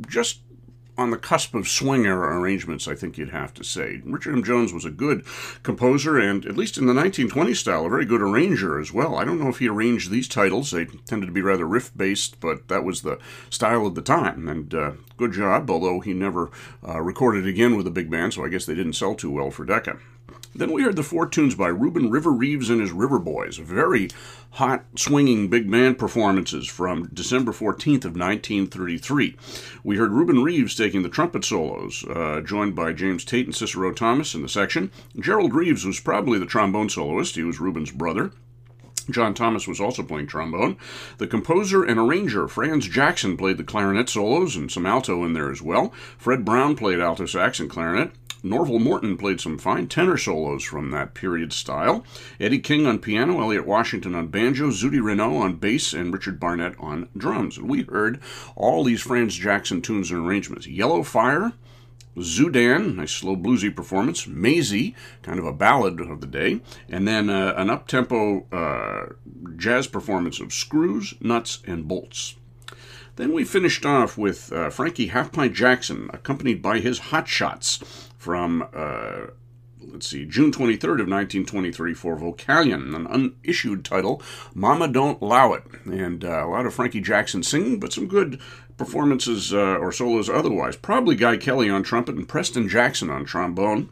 just 0.06 0.42
on 0.98 1.10
the 1.10 1.16
cusp 1.16 1.54
of 1.54 1.68
swinger 1.68 2.20
arrangements, 2.20 2.88
I 2.88 2.96
think 2.96 3.16
you'd 3.16 3.30
have 3.30 3.54
to 3.54 3.64
say. 3.64 4.02
Richard 4.04 4.34
M. 4.34 4.42
Jones 4.42 4.72
was 4.72 4.84
a 4.84 4.90
good 4.90 5.24
composer 5.62 6.18
and, 6.18 6.44
at 6.44 6.56
least 6.56 6.76
in 6.76 6.86
the 6.86 6.92
1920s 6.92 7.56
style, 7.56 7.86
a 7.86 7.88
very 7.88 8.04
good 8.04 8.20
arranger 8.20 8.80
as 8.80 8.92
well. 8.92 9.14
I 9.14 9.24
don't 9.24 9.40
know 9.40 9.48
if 9.48 9.60
he 9.60 9.68
arranged 9.68 10.10
these 10.10 10.26
titles. 10.26 10.72
They 10.72 10.86
tended 10.86 11.28
to 11.28 11.32
be 11.32 11.40
rather 11.40 11.66
riff 11.66 11.96
based, 11.96 12.40
but 12.40 12.66
that 12.66 12.82
was 12.82 13.02
the 13.02 13.18
style 13.48 13.86
of 13.86 13.94
the 13.94 14.02
time. 14.02 14.48
And 14.48 14.74
uh, 14.74 14.92
good 15.16 15.32
job, 15.32 15.70
although 15.70 16.00
he 16.00 16.12
never 16.12 16.50
uh, 16.86 17.00
recorded 17.00 17.46
again 17.46 17.76
with 17.76 17.86
a 17.86 17.92
big 17.92 18.10
band, 18.10 18.34
so 18.34 18.44
I 18.44 18.48
guess 18.48 18.66
they 18.66 18.74
didn't 18.74 18.94
sell 18.94 19.14
too 19.14 19.30
well 19.30 19.52
for 19.52 19.64
Decca. 19.64 19.98
Then 20.58 20.72
we 20.72 20.82
heard 20.82 20.96
the 20.96 21.04
four 21.04 21.28
tunes 21.28 21.54
by 21.54 21.68
Reuben 21.68 22.10
River 22.10 22.32
Reeves 22.32 22.68
and 22.68 22.80
his 22.80 22.90
River 22.90 23.20
Boys, 23.20 23.58
very 23.58 24.08
hot, 24.50 24.84
swinging 24.96 25.46
big 25.46 25.70
band 25.70 26.00
performances 26.00 26.66
from 26.66 27.08
December 27.14 27.52
14th 27.52 28.04
of 28.04 28.16
1933. 28.16 29.36
We 29.84 29.98
heard 29.98 30.10
Reuben 30.10 30.42
Reeves 30.42 30.74
taking 30.74 31.04
the 31.04 31.08
trumpet 31.08 31.44
solos, 31.44 32.04
uh, 32.10 32.40
joined 32.40 32.74
by 32.74 32.92
James 32.92 33.24
Tate 33.24 33.46
and 33.46 33.54
Cicero 33.54 33.92
Thomas 33.92 34.34
in 34.34 34.42
the 34.42 34.48
section. 34.48 34.90
Gerald 35.20 35.54
Reeves 35.54 35.86
was 35.86 36.00
probably 36.00 36.40
the 36.40 36.44
trombone 36.44 36.88
soloist. 36.88 37.36
He 37.36 37.44
was 37.44 37.60
Reuben's 37.60 37.92
brother. 37.92 38.32
John 39.08 39.34
Thomas 39.34 39.68
was 39.68 39.80
also 39.80 40.02
playing 40.02 40.26
trombone. 40.26 40.76
The 41.18 41.28
composer 41.28 41.84
and 41.84 42.00
arranger, 42.00 42.48
Franz 42.48 42.88
Jackson, 42.88 43.36
played 43.36 43.58
the 43.58 43.64
clarinet 43.64 44.08
solos 44.08 44.56
and 44.56 44.72
some 44.72 44.86
alto 44.86 45.24
in 45.24 45.34
there 45.34 45.52
as 45.52 45.62
well. 45.62 45.92
Fred 46.18 46.44
Brown 46.44 46.74
played 46.74 46.98
alto 46.98 47.26
sax 47.26 47.60
and 47.60 47.70
clarinet. 47.70 48.10
Norval 48.42 48.78
Morton 48.78 49.16
played 49.16 49.40
some 49.40 49.58
fine 49.58 49.88
tenor 49.88 50.16
solos 50.16 50.62
from 50.62 50.90
that 50.90 51.14
period 51.14 51.52
style. 51.52 52.04
Eddie 52.38 52.60
King 52.60 52.86
on 52.86 52.98
piano, 52.98 53.40
Elliot 53.40 53.66
Washington 53.66 54.14
on 54.14 54.28
banjo, 54.28 54.68
Zudi 54.68 55.02
Renault 55.02 55.36
on 55.36 55.56
bass, 55.56 55.92
and 55.92 56.12
Richard 56.12 56.38
Barnett 56.38 56.74
on 56.78 57.08
drums. 57.16 57.58
And 57.58 57.68
we 57.68 57.82
heard 57.82 58.20
all 58.54 58.84
these 58.84 59.02
Franz 59.02 59.34
Jackson 59.34 59.82
tunes 59.82 60.10
and 60.10 60.26
arrangements. 60.26 60.66
Yellow 60.66 61.02
Fire, 61.02 61.52
Zoodan, 62.16 62.96
nice 62.96 63.12
slow 63.12 63.36
bluesy 63.36 63.74
performance. 63.74 64.26
Maisie, 64.26 64.94
kind 65.22 65.38
of 65.38 65.44
a 65.44 65.52
ballad 65.52 66.00
of 66.00 66.20
the 66.20 66.26
day. 66.26 66.60
And 66.88 67.06
then 67.06 67.30
uh, 67.30 67.54
an 67.56 67.70
up 67.70 67.86
tempo 67.86 68.46
uh, 68.52 69.14
jazz 69.56 69.86
performance 69.86 70.40
of 70.40 70.52
Screws, 70.52 71.14
Nuts, 71.20 71.60
and 71.66 71.88
Bolts. 71.88 72.36
Then 73.16 73.32
we 73.32 73.42
finished 73.42 73.84
off 73.84 74.16
with 74.16 74.52
uh, 74.52 74.70
Frankie 74.70 75.08
Half 75.08 75.32
Pint 75.32 75.52
Jaxon, 75.52 76.08
accompanied 76.14 76.62
by 76.62 76.78
his 76.78 77.00
Hot 77.00 77.26
Shots 77.26 78.07
from, 78.28 78.62
uh, 78.74 79.28
let's 79.80 80.06
see, 80.06 80.26
June 80.26 80.52
23rd 80.52 81.00
of 81.00 81.08
1923 81.08 81.94
for 81.94 82.14
Vocalion, 82.14 82.94
an 82.94 83.06
unissued 83.06 83.86
title, 83.86 84.20
Mama 84.52 84.86
Don't 84.86 85.22
Allow 85.22 85.54
It. 85.54 85.62
And 85.86 86.22
uh, 86.22 86.44
a 86.44 86.50
lot 86.50 86.66
of 86.66 86.74
Frankie 86.74 87.00
Jaxon 87.00 87.42
singing, 87.42 87.80
but 87.80 87.90
some 87.90 88.06
good 88.06 88.38
performances 88.76 89.54
uh, 89.54 89.78
or 89.78 89.92
solos 89.92 90.28
otherwise. 90.28 90.76
Probably 90.76 91.16
Guy 91.16 91.38
Kelly 91.38 91.70
on 91.70 91.82
trumpet 91.82 92.16
and 92.16 92.28
Preston 92.28 92.68
Jackson 92.68 93.08
on 93.08 93.24
trombone. 93.24 93.88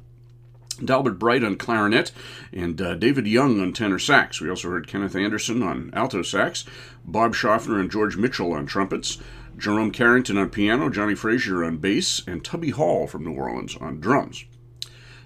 Dalbert 0.82 1.18
Bright 1.18 1.43
on 1.43 1.57
clarinet, 1.57 2.12
and 2.53 2.78
uh, 2.78 2.95
David 2.95 3.26
Young 3.26 3.59
on 3.62 3.72
tenor 3.72 3.99
sax. 3.99 4.43
We 4.43 4.51
also 4.51 4.68
heard 4.68 4.87
Kenneth 4.87 5.16
Anderson 5.16 5.62
on 5.62 5.91
alto 5.95 6.20
sax, 6.20 6.66
Bob 7.07 7.34
Shoffner 7.34 7.80
and 7.80 7.91
George 7.91 8.18
Mitchell 8.18 8.53
on 8.53 8.66
trumpets, 8.66 9.16
Jerome 9.57 9.90
Carrington 9.90 10.36
on 10.36 10.50
piano, 10.50 10.90
Johnny 10.90 11.14
Frazier 11.14 11.64
on 11.64 11.78
bass, 11.78 12.22
and 12.26 12.44
Tubby 12.44 12.70
Hall 12.70 13.07
from 13.07 13.24
New 13.24 13.32
Orleans 13.32 13.76
on 13.76 14.00
drums. 14.00 14.44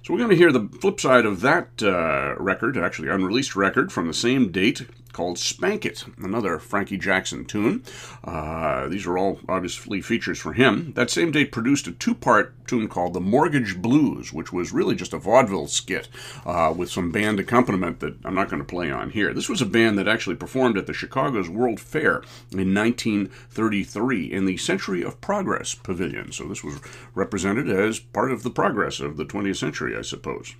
So 0.03 0.15
we're 0.15 0.19
going 0.19 0.31
to 0.31 0.37
hear 0.37 0.53
the 0.53 0.69
flip 0.81 1.01
side 1.01 1.27
of 1.27 1.41
that 1.43 1.83
uh, 1.83 2.35
record, 2.39 2.77
actually 2.79 3.09
unreleased 3.09 3.55
record 3.55 3.93
from 3.93 4.07
the 4.07 4.15
same 4.15 4.51
date, 4.51 4.87
called 5.13 5.39
Spank 5.39 5.85
It, 5.85 6.05
another 6.19 6.59
Frankie 6.59 6.99
Jaxon 6.99 7.47
tune. 7.47 7.83
Uh, 8.25 8.89
these 8.89 9.07
are 9.07 9.19
all 9.19 9.41
obviously 9.49 10.01
features 10.01 10.39
for 10.39 10.53
him. 10.53 10.93
That 10.95 11.11
same 11.11 11.31
day 11.31 11.45
produced 11.45 11.87
a 11.87 11.93
two 11.93 12.15
part 12.15 12.55
tune 12.67 12.89
called 12.89 13.15
The 13.15 13.21
Mortgage 13.21 13.81
Blues, 13.81 14.33
which 14.33 14.53
was 14.53 14.73
really 14.73 14.95
just 14.95 15.13
a 15.13 15.19
vaudeville 15.19 15.67
skit 15.67 16.09
uh, 16.47 16.73
with 16.77 16.91
some 16.91 17.11
band 17.11 17.41
accompaniment 17.41 18.01
that 18.01 18.17
I'm 18.25 18.35
not 18.35 18.49
going 18.49 18.63
to 18.63 18.69
play 18.69 18.91
on 18.91 19.11
here. 19.11 19.35
This 19.35 19.49
was 19.49 19.61
a 19.61 19.67
band 19.67 19.99
that 19.99 20.09
actually 20.09 20.37
performed 20.37 20.79
at 20.79 20.87
the 20.87 20.95
Chicago's 20.95 21.49
World 21.49 21.81
Fair 21.81 22.23
in 22.53 22.75
1933 22.75 24.33
in 24.33 24.47
the 24.47 24.57
Century 24.57 25.03
of 25.03 25.21
Progress 25.21 25.75
Pavilion. 25.75 26.33
So 26.33 26.47
this 26.47 26.65
was 26.65 26.81
represented 27.15 27.69
as 27.69 27.99
part 27.99 28.31
of 28.31 28.43
the 28.43 28.51
progress 28.51 29.01
of 29.01 29.17
the 29.17 29.25
20th 29.25 29.57
century, 29.57 29.97
I 29.97 30.03
suppose. 30.03 30.55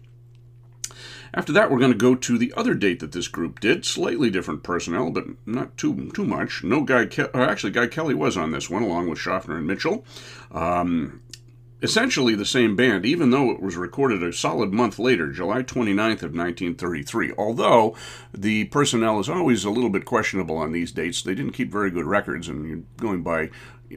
After 1.33 1.53
that, 1.53 1.71
we're 1.71 1.79
going 1.79 1.93
to 1.93 1.99
go 1.99 2.15
to 2.15 2.39
the 2.39 2.53
other 2.57 2.75
date 2.75 3.01
that 3.01 3.13
this 3.13 3.29
group 3.29 3.61
did. 3.61 3.85
Slightly 3.85 4.31
different 4.31 4.63
personnel, 4.63 5.11
but 5.11 5.27
not 5.47 5.77
too 5.77 6.11
too 6.13 6.25
much. 6.25 6.65
No 6.65 6.83
Guy, 6.83 7.07
Ke- 7.07 7.35
actually, 7.35 7.73
Guy 7.73 7.87
Kelly 7.87 8.15
was 8.15 8.37
on 8.37 8.51
this 8.51 8.69
one, 8.69 8.83
along 8.83 9.09
with 9.09 9.19
Shoffner 9.19 9.59
and 9.59 9.67
Mitchell. 9.67 10.05
Um, 10.51 11.23
essentially 11.83 12.35
the 12.35 12.45
same 12.45 12.77
band, 12.77 13.07
even 13.07 13.31
though 13.31 13.51
it 13.51 13.61
was 13.61 13.77
recorded 13.77 14.23
a 14.23 14.33
solid 14.33 14.73
month 14.73 14.99
later, 14.99 15.31
July 15.31 15.63
29th 15.63 16.23
of 16.23 16.35
1933. 16.35 17.33
Although 17.39 17.97
the 18.35 18.65
personnel 18.67 19.19
is 19.21 19.29
always 19.29 19.65
a 19.65 19.71
little 19.71 19.91
bit 19.91 20.05
questionable 20.05 20.57
on 20.57 20.73
these 20.73 20.93
dates, 20.93 21.23
they 21.23 21.35
didn't 21.35 21.53
keep 21.53 21.71
very 21.71 21.91
good 21.91 22.07
records, 22.07 22.49
and 22.49 22.69
you're 22.69 22.83
going 22.99 23.23
by 23.23 23.51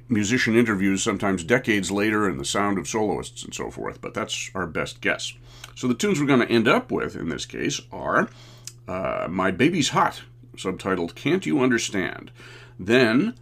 musician 0.10 0.56
interviews 0.56 1.04
sometimes 1.04 1.44
decades 1.44 1.92
later 1.92 2.28
and 2.28 2.40
the 2.40 2.46
sound 2.46 2.78
of 2.78 2.88
soloists 2.88 3.44
and 3.44 3.54
so 3.54 3.70
forth, 3.70 4.02
but 4.02 4.14
that's 4.14 4.50
our 4.56 4.66
best 4.66 5.02
guess. 5.02 5.34
So 5.76 5.88
the 5.88 5.94
tunes 5.94 6.20
we're 6.20 6.28
going 6.28 6.46
to 6.46 6.52
end 6.52 6.68
up 6.68 6.92
with 6.92 7.16
in 7.16 7.30
this 7.30 7.46
case 7.46 7.82
are 7.92 8.30
uh, 8.88 9.28
My 9.30 9.52
Baby's 9.52 9.90
Hot, 9.90 10.24
subtitled 10.56 11.16
Can't 11.16 11.46
You 11.46 11.60
Understand? 11.60 12.32
Then, 12.80 13.36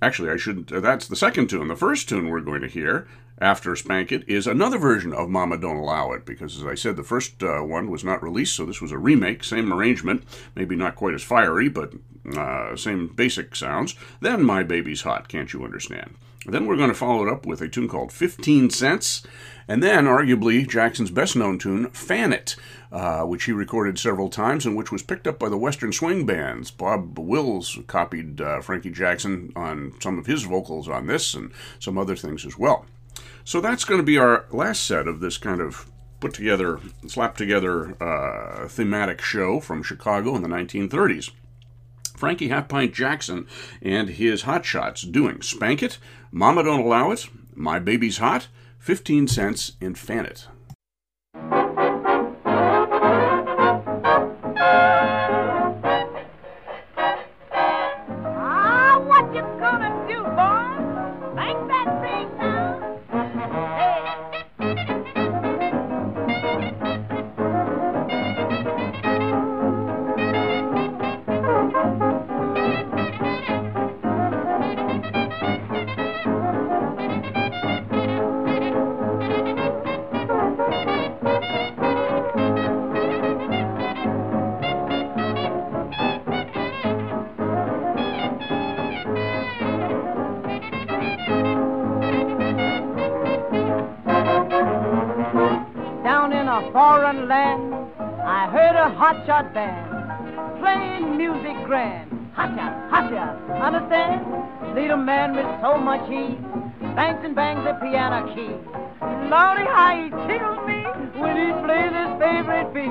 actually, 0.00 0.30
I 0.30 0.36
should, 0.36 0.72
uh, 0.72 0.80
that's 0.80 1.08
the 1.08 1.16
second 1.16 1.48
tune. 1.48 1.68
The 1.68 1.76
first 1.76 2.08
tune 2.08 2.28
we're 2.28 2.40
going 2.40 2.62
to 2.62 2.68
hear 2.68 3.06
after 3.38 3.74
Spank 3.74 4.12
It 4.12 4.28
is 4.28 4.46
another 4.46 4.78
version 4.78 5.12
of 5.12 5.30
Mama 5.30 5.56
Don't 5.56 5.76
Allow 5.76 6.12
It, 6.12 6.26
because 6.26 6.56
as 6.58 6.66
I 6.66 6.74
said, 6.74 6.96
the 6.96 7.02
first 7.02 7.42
uh, 7.42 7.60
one 7.60 7.90
was 7.90 8.04
not 8.04 8.22
released, 8.22 8.54
so 8.54 8.66
this 8.66 8.82
was 8.82 8.92
a 8.92 8.98
remake, 8.98 9.42
same 9.44 9.72
arrangement, 9.72 10.24
maybe 10.54 10.76
not 10.76 10.96
quite 10.96 11.14
as 11.14 11.22
fiery, 11.22 11.68
but 11.68 11.94
uh, 12.36 12.76
same 12.76 13.08
basic 13.08 13.56
sounds. 13.56 13.94
Then 14.20 14.44
My 14.44 14.62
Baby's 14.62 15.02
Hot, 15.02 15.28
Can't 15.28 15.52
You 15.52 15.64
Understand? 15.64 16.16
Then 16.46 16.66
we're 16.66 16.76
going 16.76 16.88
to 16.88 16.94
follow 16.94 17.26
it 17.26 17.32
up 17.32 17.44
with 17.44 17.60
a 17.60 17.68
tune 17.68 17.88
called 17.88 18.12
15 18.12 18.70
Cents, 18.70 19.22
and 19.68 19.82
then 19.82 20.06
arguably 20.06 20.66
Jaxon's 20.66 21.10
best 21.10 21.36
known 21.36 21.58
tune, 21.58 21.90
Fan 21.90 22.32
It, 22.32 22.56
uh, 22.90 23.22
which 23.24 23.44
he 23.44 23.52
recorded 23.52 23.98
several 23.98 24.30
times 24.30 24.64
and 24.64 24.74
which 24.74 24.90
was 24.90 25.02
picked 25.02 25.26
up 25.26 25.38
by 25.38 25.50
the 25.50 25.58
Western 25.58 25.92
Swing 25.92 26.24
Bands. 26.24 26.70
Bob 26.70 27.18
Wills 27.18 27.78
copied 27.86 28.40
uh, 28.40 28.62
Frankie 28.62 28.90
Jaxon 28.90 29.54
on 29.54 29.92
some 30.00 30.18
of 30.18 30.26
his 30.26 30.44
vocals 30.44 30.88
on 30.88 31.06
this 31.06 31.34
and 31.34 31.52
some 31.78 31.98
other 31.98 32.16
things 32.16 32.46
as 32.46 32.56
well. 32.56 32.86
So 33.44 33.60
that's 33.60 33.84
going 33.84 34.00
to 34.00 34.06
be 34.06 34.18
our 34.18 34.46
last 34.50 34.84
set 34.86 35.06
of 35.06 35.20
this 35.20 35.36
kind 35.36 35.60
of 35.60 35.90
put 36.20 36.32
together, 36.34 36.80
slapped 37.06 37.38
together 37.38 38.02
uh, 38.02 38.66
thematic 38.68 39.20
show 39.20 39.60
from 39.60 39.82
Chicago 39.82 40.36
in 40.36 40.42
the 40.42 40.48
1930s. 40.48 41.30
Frankie 42.20 42.48
Half 42.48 42.68
Pint 42.68 42.92
Jaxon 42.92 43.46
and 43.80 44.10
his 44.10 44.42
Hot 44.42 44.66
Shots 44.66 45.00
doing. 45.00 45.40
Spank 45.40 45.82
It, 45.82 45.96
Mama 46.30 46.62
Don't 46.62 46.80
Allow 46.80 47.12
It, 47.12 47.30
My 47.54 47.78
Baby's 47.78 48.18
Hot, 48.18 48.48
15 48.78 49.26
Cents, 49.26 49.72
and 49.80 49.98
Fan 49.98 50.26
It. 50.26 50.46
Bangs 108.10 108.28
the 108.28 108.34
key. 108.34 108.52
Lordy, 109.30 109.64
how 109.70 109.94
he 109.94 110.10
tickles 110.26 110.60
me 110.66 110.82
when 111.20 111.34
he 111.38 111.52
plays 111.62 111.94
his 111.94 112.10
favorite 112.18 112.74
beat. 112.74 112.90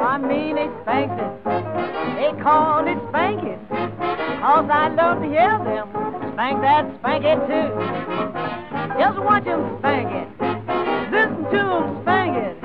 I 0.00 0.18
mean, 0.18 0.56
it 0.56 0.72
spanks 0.82 1.14
it. 1.20 1.44
They 2.16 2.32
call 2.42 2.86
it 2.88 2.98
spank. 3.10 3.42
Cause 4.46 4.70
I 4.70 4.88
love 4.88 5.20
to 5.22 5.28
hear 5.28 5.58
them 5.64 5.88
spank 6.32 6.62
that 6.62 6.86
spank 7.00 7.24
it 7.24 7.40
too. 7.50 7.68
Just 8.98 9.18
watch 9.18 9.44
them 9.44 9.76
spank 9.80 10.08
it. 10.12 10.28
Listen 11.10 11.44
to 11.44 11.58
them 11.58 12.02
spank 12.02 12.36
it. 12.36 12.56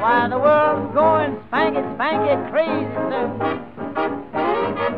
While 0.00 0.30
the 0.30 0.38
world's 0.38 0.94
going 0.94 1.36
spank 1.48 1.76
it, 1.76 1.84
spank 1.96 2.22
it 2.30 2.50
crazy 2.50 2.94
too. 3.10 4.27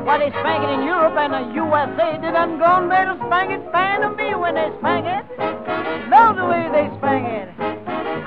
Why 0.05 0.19
they 0.19 0.31
spank 0.31 0.65
it 0.65 0.71
in 0.71 0.83
Europe 0.85 1.15
and 1.17 1.33
the 1.33 1.55
USA, 1.55 2.19
they 2.21 2.33
done 2.33 2.59
gone 2.59 2.89
better 2.89 3.15
spank 3.27 3.51
it, 3.53 3.61
spank 3.69 4.03
to 4.03 4.11
me 4.17 4.35
when 4.35 4.55
they 4.55 4.71
spank 4.79 5.07
it. 5.07 5.25
Love 6.11 6.37
the 6.37 6.47
way 6.47 6.69
they 6.73 6.89
spank 6.99 7.27
it. 7.29 7.49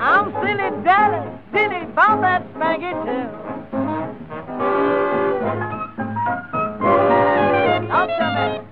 I'm 0.00 0.32
silly 0.32 0.70
dally, 0.84 1.20
silly 1.52 1.82
about 1.90 2.20
that 2.22 2.46
spank 2.54 2.82
it 2.82 2.96
too. 3.04 3.26
Talk 7.88 8.08
to 8.08 8.26
me. 8.60 8.63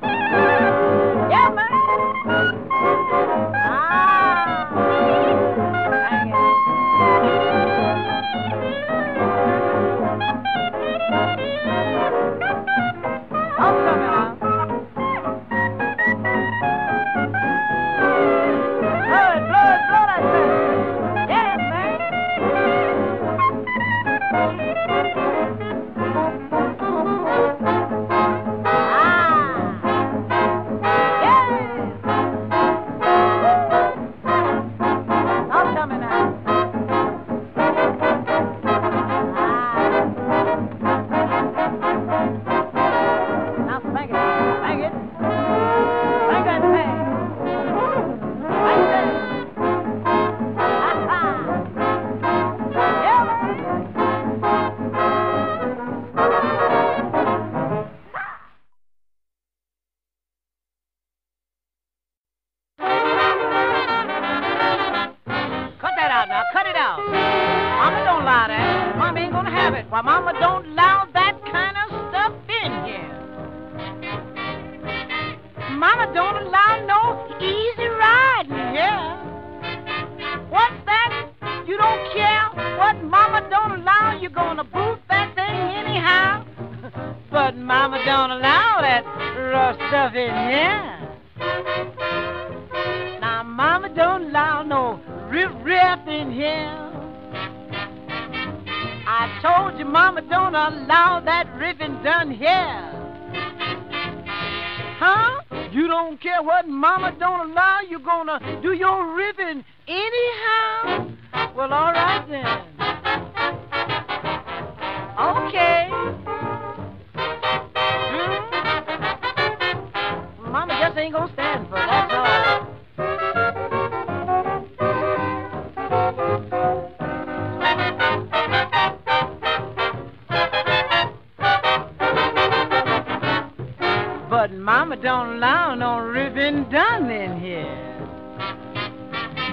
Mama 134.83 134.97
don't 134.97 135.37
allow 135.37 135.77
no 135.77 136.01
ribbon 136.01 136.69
done 136.69 137.09
in 137.09 137.39
here. 137.39 137.71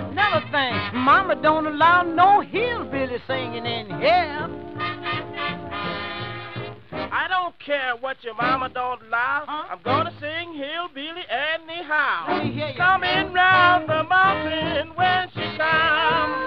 Another 0.09 0.43
thing, 0.51 0.73
Mama 0.95 1.35
don't 1.35 1.67
allow 1.67 2.01
no 2.01 2.41
hillbilly 2.41 3.19
singing 3.27 3.63
in 3.63 3.85
here. 4.01 4.49
I 7.11 7.27
don't 7.29 7.53
care 7.59 7.95
what 7.99 8.17
your 8.23 8.33
mama 8.33 8.69
don't 8.69 9.03
allow. 9.03 9.43
Huh? 9.45 9.67
I'm 9.69 9.77
gonna 9.83 10.11
sing 10.19 10.55
hillbilly 10.55 11.21
anyhow. 11.29 12.25
Let 12.27 12.45
me 12.45 12.51
hear 12.51 12.69
you. 12.69 12.75
Coming 12.75 13.31
round 13.31 13.87
the 13.87 14.03
mountain 14.09 14.95
when 14.95 15.29
she 15.29 15.45
comes. 15.59 16.39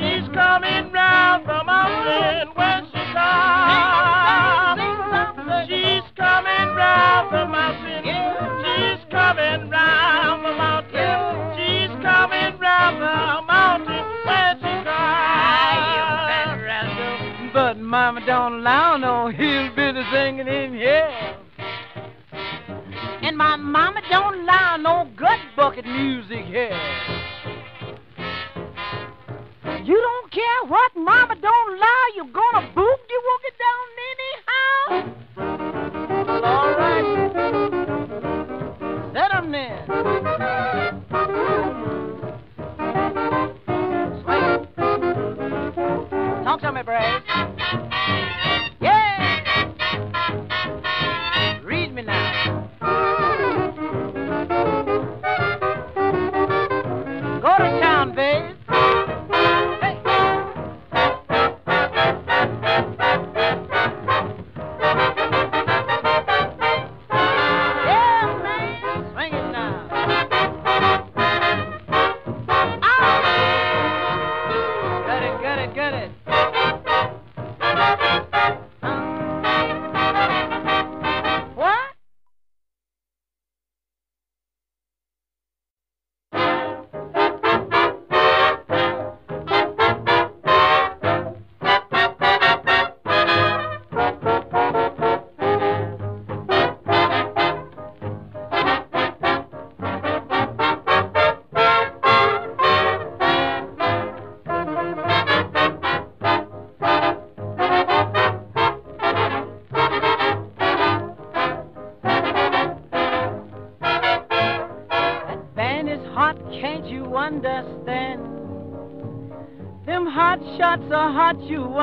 She's 0.00 0.28
coming 0.34 0.92
round 0.92 1.48
the 1.48 1.64
mountain 1.64 2.48
when 2.54 2.84
she 2.92 3.02
comes. 3.14 3.70
She's 5.66 6.02
coming 6.20 6.76
round 6.76 7.32
the 7.32 7.46
mountain. 7.46 8.04
She's 8.60 9.00
coming 9.10 9.70
round 9.70 10.44
the 10.44 10.52
mountain. 10.52 11.56
She's 11.56 11.88
coming 12.04 12.58
round 12.60 13.00
the 13.00 13.40
mountain 13.48 14.04
when 14.28 14.58
she 14.60 14.84
comes. 14.84 15.90
But 17.54 17.78
Mama 17.78 18.20
don't 18.26 18.60
allow 18.60 18.98
no 18.98 19.28
hillbilly 19.28 20.04
singing 20.12 20.46
in 20.46 20.74
here. 20.74 21.10
And 23.22 23.36
my 23.36 23.56
mama 23.56 24.00
don't 24.10 24.40
allow 24.40 24.76
no 24.76 25.08
gut 25.16 25.38
bucket 25.56 25.86
music 25.86 26.44
here. 26.44 26.78
You 29.84 29.96
don't 29.96 30.30
care 30.30 30.64
what 30.68 30.92
Mama 30.94 31.34
don't 31.40 31.76
allow, 31.76 32.02
you're 32.14 32.26
gonna 32.26 32.68
boogie 32.74 33.20
woogie 33.26 33.56
down 33.58 33.86
anyhow. 34.12 35.69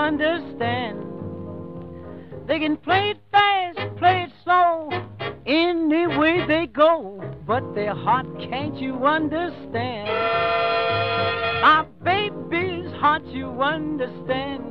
Understand. 0.07 1.03
They 2.47 2.59
can 2.59 2.77
play 2.77 3.09
it 3.11 3.17
fast, 3.29 3.77
play 3.97 4.23
it 4.23 4.31
slow, 4.43 4.89
any 5.45 6.07
way 6.07 6.45
they 6.47 6.67
go, 6.67 7.21
but 7.45 7.75
they're 7.75 7.93
hot, 7.93 8.25
can't 8.49 8.79
you 8.79 9.05
understand? 9.05 10.07
My 11.61 11.85
baby's 12.03 12.89
hot, 13.01 13.25
you 13.27 13.49
understand. 13.61 14.63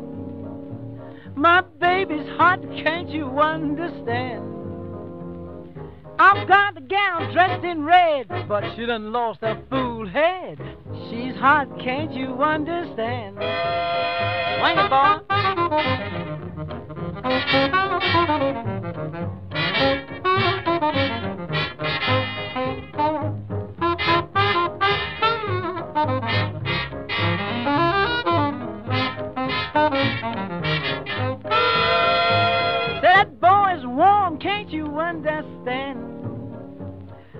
My 1.36 1.60
baby's 1.60 2.28
hot, 2.38 2.62
can't 2.82 3.10
you 3.10 3.26
understand? 3.38 4.65
I've 6.18 6.48
got 6.48 6.74
the 6.74 6.80
gal 6.80 7.30
dressed 7.32 7.62
in 7.64 7.84
red, 7.84 8.26
but 8.48 8.64
she 8.74 8.86
done 8.86 9.12
lost 9.12 9.40
her 9.42 9.62
fool 9.68 10.08
head. 10.08 10.58
She's 11.10 11.34
hot, 11.36 11.68
can't 11.78 12.12
you 12.12 12.42
understand? 12.42 13.36
Swing 13.36 14.78
it, 14.78 14.88
boy. 14.88 15.18
That 33.02 33.38
boy's 33.38 33.84
warm, 33.86 34.38
can't 34.38 34.70
you 34.70 34.86
understand? 34.98 35.35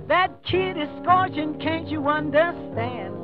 That 0.09 0.45
kid 0.45 0.77
is 0.77 0.89
scorching, 1.03 1.59
can't 1.61 1.89
you 1.89 2.07
understand? 2.07 3.15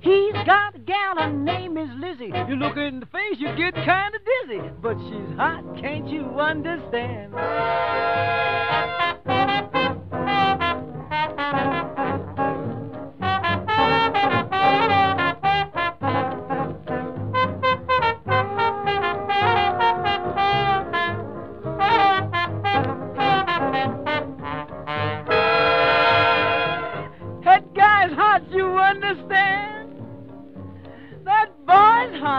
He's 0.00 0.32
got 0.46 0.74
a 0.74 0.78
gal, 0.78 1.16
her 1.16 1.30
name 1.30 1.78
is 1.78 1.88
Lizzie. 1.96 2.32
You 2.48 2.56
look 2.56 2.74
her 2.74 2.86
in 2.86 3.00
the 3.00 3.06
face, 3.06 3.36
you 3.38 3.48
get 3.56 3.74
kind 3.74 4.14
of 4.14 4.20
dizzy. 4.48 4.70
But 4.82 4.96
she's 4.98 5.36
hot, 5.36 5.64
can't 5.80 6.08
you 6.08 6.24
understand? 6.38 7.34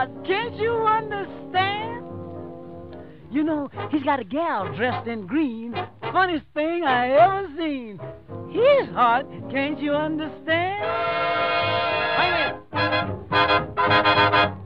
Hot, 0.02 0.26
can't 0.26 0.56
you 0.56 0.72
understand? 0.72 2.06
You 3.32 3.44
know, 3.44 3.70
he's 3.92 4.04
got 4.04 4.20
a 4.20 4.24
gal 4.24 4.74
dressed 4.76 5.08
in 5.08 5.28
green. 5.28 5.74
Funniest 6.02 6.46
thing 6.54 6.84
I 6.84 7.12
ever 7.12 7.48
seen. 7.58 8.00
He's 8.50 8.90
hot, 8.94 9.26
can't 9.52 9.80
you 9.80 9.94
understand? 9.94 10.84
Wait 12.18 12.32
a 12.32 12.88
minute. 14.42 14.58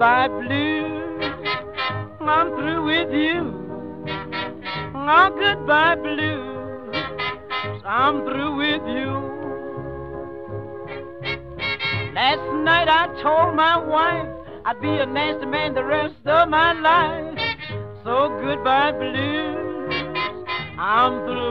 goodbye 0.00 0.28
blues. 0.28 1.22
I'm 2.20 2.48
through 2.56 2.84
with 2.86 3.12
you. 3.12 3.52
Oh, 4.94 5.30
goodbye 5.38 5.96
blues. 5.96 7.82
I'm 7.84 8.24
through 8.24 8.56
with 8.56 8.80
you. 8.88 9.10
Last 12.14 12.40
night 12.64 12.88
I 12.88 13.08
told 13.22 13.54
my 13.54 13.76
wife 13.76 14.26
I'd 14.64 14.80
be 14.80 14.88
a 14.88 15.04
nasty 15.04 15.44
man 15.44 15.74
the 15.74 15.84
rest 15.84 16.14
of 16.24 16.48
my 16.48 16.72
life. 16.72 17.38
So 18.02 18.40
goodbye 18.42 18.92
blues. 18.92 19.92
I'm 20.78 21.26
through. 21.26 21.49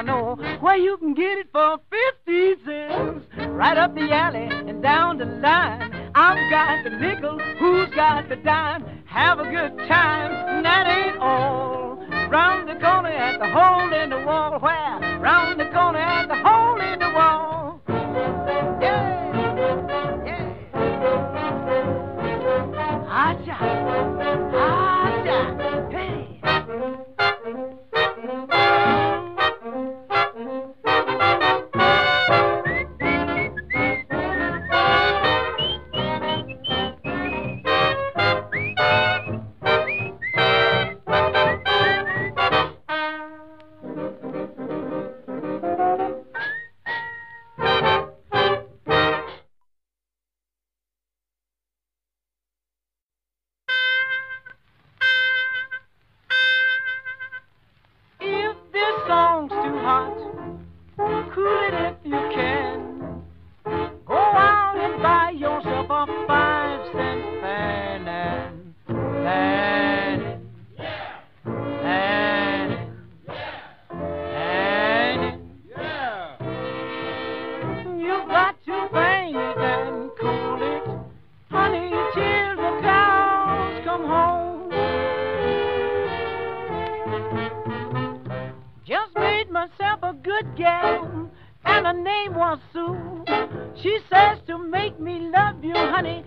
I 0.00 0.02
know 0.02 0.34
where 0.60 0.78
you 0.78 0.96
can 0.96 1.12
get 1.12 1.36
it 1.36 1.48
for 1.52 1.78
50 2.24 2.64
cents. 2.64 3.26
Right 3.50 3.76
up 3.76 3.94
the 3.94 4.10
alley 4.10 4.48
and 4.50 4.82
down 4.82 5.18
the 5.18 5.26
line. 5.26 6.10
I've 6.14 6.50
got 6.50 6.84
the 6.84 6.96
nickel, 6.96 7.38
who's 7.58 7.94
got 7.94 8.30
the 8.30 8.36
dime? 8.36 8.82
Have 9.04 9.40
a 9.40 9.44
good 9.44 9.76
time, 9.88 10.32
and 10.32 10.64
that 10.64 10.86
ain't 10.86 11.18
all. 11.18 11.96
Round 12.30 12.66
the 12.66 12.80
corner 12.80 13.10
at 13.10 13.40
the 13.40 13.50
hole 13.50 13.92
in 13.92 14.08
the 14.08 14.24
wall 14.24 14.58
where 14.58 14.72
girl, 90.60 91.30
and 91.64 91.86
her 91.86 91.92
name 91.94 92.34
was 92.34 92.58
Sue. 92.72 93.24
She 93.82 93.98
says 94.10 94.38
to 94.46 94.58
make 94.58 95.00
me 95.00 95.30
love 95.34 95.64
you, 95.64 95.74
honey, 95.74 96.22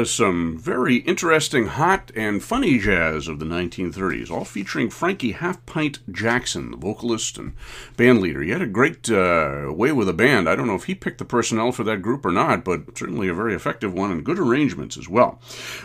was 0.00 0.10
some 0.10 0.56
very 0.56 0.96
interesting, 0.96 1.66
hot, 1.66 2.10
and 2.16 2.42
funny 2.42 2.78
jazz 2.78 3.28
of 3.28 3.38
the 3.38 3.44
1930s, 3.44 4.30
all 4.30 4.46
featuring 4.46 4.88
Frankie 4.88 5.32
Half 5.32 5.66
Pint 5.66 5.98
Jaxon, 6.10 6.70
the 6.70 6.78
vocalist 6.78 7.36
and 7.36 7.52
band 7.98 8.22
leader. 8.22 8.40
He 8.40 8.48
had 8.48 8.62
a 8.62 8.66
great 8.66 9.10
uh, 9.10 9.66
way 9.68 9.92
with 9.92 10.08
a 10.08 10.14
band. 10.14 10.48
I 10.48 10.56
don't 10.56 10.66
know 10.66 10.74
if 10.74 10.84
he 10.84 10.94
picked 10.94 11.18
the 11.18 11.26
personnel 11.26 11.70
for 11.70 11.84
that 11.84 12.00
group 12.00 12.24
or 12.24 12.32
not, 12.32 12.64
but 12.64 12.96
certainly 12.96 13.28
a 13.28 13.34
very 13.34 13.54
effective 13.54 13.92
one 13.92 14.10
and 14.10 14.24
good 14.24 14.38
arrangements 14.38 14.96
as 14.96 15.06
well. 15.06 15.38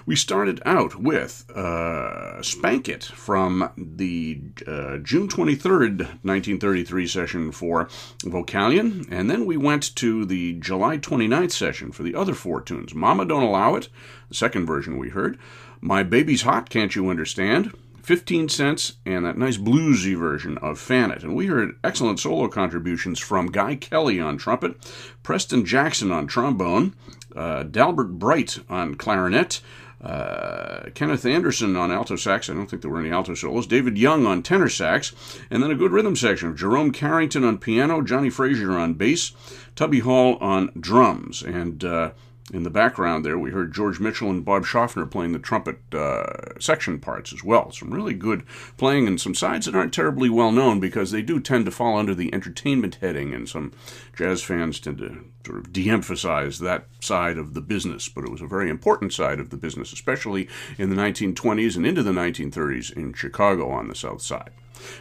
We 0.05 0.15
started 0.15 0.61
out 0.65 0.95
with 0.95 1.49
uh, 1.51 2.41
Spank 2.41 2.87
It 2.87 3.03
from 3.03 3.69
the 3.75 4.39
uh, 4.65 4.97
June 4.99 5.27
23rd, 5.27 5.97
1933 6.23 7.07
session 7.07 7.51
for 7.51 7.89
Vocalion, 8.19 9.05
and 9.11 9.29
then 9.29 9.45
we 9.45 9.57
went 9.57 9.93
to 9.97 10.23
the 10.23 10.53
July 10.53 10.99
29th 10.99 11.51
session 11.51 11.91
for 11.91 12.03
the 12.03 12.15
other 12.15 12.33
four 12.33 12.61
tunes 12.61 12.95
Mama 12.95 13.25
Don't 13.25 13.43
Allow 13.43 13.75
it, 13.75 13.89
the 14.29 14.35
second 14.35 14.65
version 14.65 14.97
we 14.97 15.09
heard. 15.09 15.37
My 15.81 16.03
Baby's 16.03 16.43
Hot, 16.43 16.69
Can't 16.69 16.95
You 16.95 17.09
Understand? 17.09 17.71
15 18.05 18.49
cents, 18.49 18.93
and 19.03 19.25
that 19.25 19.37
nice 19.37 19.57
bluesy 19.57 20.15
version 20.15 20.59
of 20.59 20.79
Fan 20.79 21.09
It. 21.09 21.23
And 21.23 21.35
we 21.35 21.47
heard 21.47 21.75
excellent 21.83 22.19
solo 22.19 22.47
contributions 22.47 23.19
from 23.19 23.51
Guy 23.51 23.75
Kelly 23.75 24.19
on 24.19 24.37
trumpet, 24.37 24.75
Preston 25.23 25.65
Jackson 25.65 26.11
on 26.11 26.27
trombone, 26.27 26.93
uh, 27.35 27.63
Dalbert 27.63 28.19
Bright 28.19 28.59
on 28.69 28.93
clarinet, 28.93 29.59
uh, 30.05 30.89
Kenneth 30.93 31.25
Anderson 31.25 31.75
on 31.75 31.91
alto 31.91 32.15
sax. 32.15 32.47
I 32.47 32.53
don't 32.53 32.67
think 32.69 32.83
there 32.83 32.91
were 32.91 32.99
any 32.99 33.09
alto 33.09 33.33
solos. 33.33 33.65
David 33.65 33.97
Young 33.97 34.27
on 34.27 34.43
tenor 34.43 34.69
sax. 34.69 35.13
And 35.49 35.63
then 35.63 35.71
a 35.71 35.75
good 35.75 35.91
rhythm 35.91 36.15
section 36.15 36.49
of 36.49 36.55
Jerome 36.55 36.91
Carrington 36.91 37.43
on 37.43 37.57
piano, 37.57 38.03
Johnny 38.03 38.29
Frazier 38.29 38.73
on 38.73 38.93
bass, 38.93 39.31
Tubby 39.75 40.01
Hall 40.01 40.35
on 40.35 40.69
drums. 40.79 41.41
And 41.41 41.83
uh, 41.83 42.11
in 42.53 42.61
the 42.61 42.69
background 42.69 43.25
there, 43.25 43.39
we 43.39 43.49
heard 43.49 43.73
George 43.73 43.99
Mitchell 43.99 44.29
and 44.29 44.45
Bob 44.45 44.65
Shoffner 44.65 45.09
playing 45.09 45.31
the 45.31 45.39
trumpet 45.39 45.79
uh, 45.93 46.59
section 46.59 46.99
parts 46.99 47.33
as 47.33 47.43
well. 47.43 47.71
Some 47.71 47.91
really 47.91 48.13
good 48.13 48.43
playing 48.77 49.07
and 49.07 49.19
some 49.19 49.33
sides 49.33 49.65
that 49.65 49.73
aren't 49.73 49.93
terribly 49.93 50.29
well 50.29 50.51
known 50.51 50.79
because 50.79 51.09
they 51.09 51.23
do 51.23 51.39
tend 51.39 51.65
to 51.65 51.71
fall 51.71 51.97
under 51.97 52.13
the 52.13 52.31
entertainment 52.33 52.99
heading, 53.01 53.33
and 53.33 53.49
some 53.49 53.73
jazz 54.15 54.43
fans 54.43 54.79
tend 54.79 54.99
to 54.99 55.25
sort 55.43 55.57
of 55.57 55.73
de 55.73 55.89
emphasize 55.89 56.59
that 56.59 56.85
side 56.99 57.39
of 57.39 57.55
the 57.55 57.61
business. 57.61 58.09
But 58.09 58.25
it 58.25 58.31
was 58.31 58.41
a 58.41 58.47
very 58.47 58.69
important 58.69 59.11
side 59.11 59.39
of 59.39 59.49
the 59.49 59.57
business, 59.57 59.91
especially 59.91 60.47
in 60.77 60.91
the 60.91 60.95
1920s 60.95 61.75
and 61.75 61.85
into 61.85 62.03
the 62.03 62.11
1930s 62.11 62.95
in 62.95 63.13
Chicago 63.13 63.71
on 63.71 63.87
the 63.87 63.95
South 63.95 64.21
Side. 64.21 64.51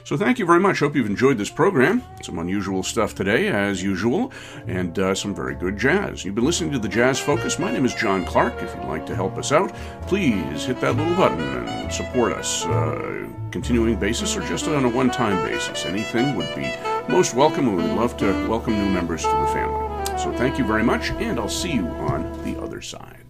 So 0.04 0.16
thank 0.16 0.38
you 0.38 0.46
very 0.46 0.60
much. 0.60 0.80
Hope 0.80 0.94
you've 0.94 1.06
enjoyed 1.06 1.38
this 1.38 1.50
program. 1.50 2.02
Some 2.22 2.38
unusual 2.38 2.82
stuff 2.82 3.14
today, 3.14 3.48
as 3.48 3.82
usual, 3.82 4.32
and 4.66 4.98
uh, 4.98 5.14
some 5.14 5.34
very 5.34 5.54
good 5.54 5.78
jazz. 5.78 6.24
You've 6.24 6.34
been 6.34 6.44
listening 6.44 6.72
to 6.72 6.78
the 6.78 6.88
Jazz 6.88 7.18
Focus. 7.18 7.58
My 7.58 7.72
name 7.72 7.84
is 7.84 7.94
John 7.94 8.24
Clark. 8.24 8.54
If 8.62 8.74
you'd 8.74 8.84
like 8.84 9.06
to 9.06 9.14
help 9.14 9.38
us 9.38 9.52
out, 9.52 9.74
please 10.02 10.64
hit 10.64 10.80
that 10.80 10.96
little 10.96 11.14
button 11.14 11.40
and 11.40 11.92
support 11.92 12.32
us. 12.32 12.66
Uh, 12.66 13.28
continuing 13.50 13.96
basis 13.96 14.36
or 14.36 14.40
just 14.48 14.66
on 14.66 14.84
a 14.84 14.88
one 14.88 15.10
time 15.10 15.42
basis. 15.48 15.86
Anything 15.86 16.36
would 16.36 16.54
be 16.54 16.74
most 17.08 17.34
welcome, 17.34 17.76
we'd 17.76 17.84
love 17.84 18.16
to 18.16 18.48
welcome 18.48 18.74
new 18.74 18.90
members 18.90 19.22
to 19.22 19.28
the 19.28 19.46
family. 19.48 20.18
So 20.18 20.32
thank 20.32 20.58
you 20.58 20.64
very 20.64 20.82
much, 20.82 21.10
and 21.10 21.38
I'll 21.38 21.48
see 21.48 21.72
you 21.72 21.86
on 21.86 22.32
the 22.44 22.60
other 22.60 22.80
side. 22.80 23.23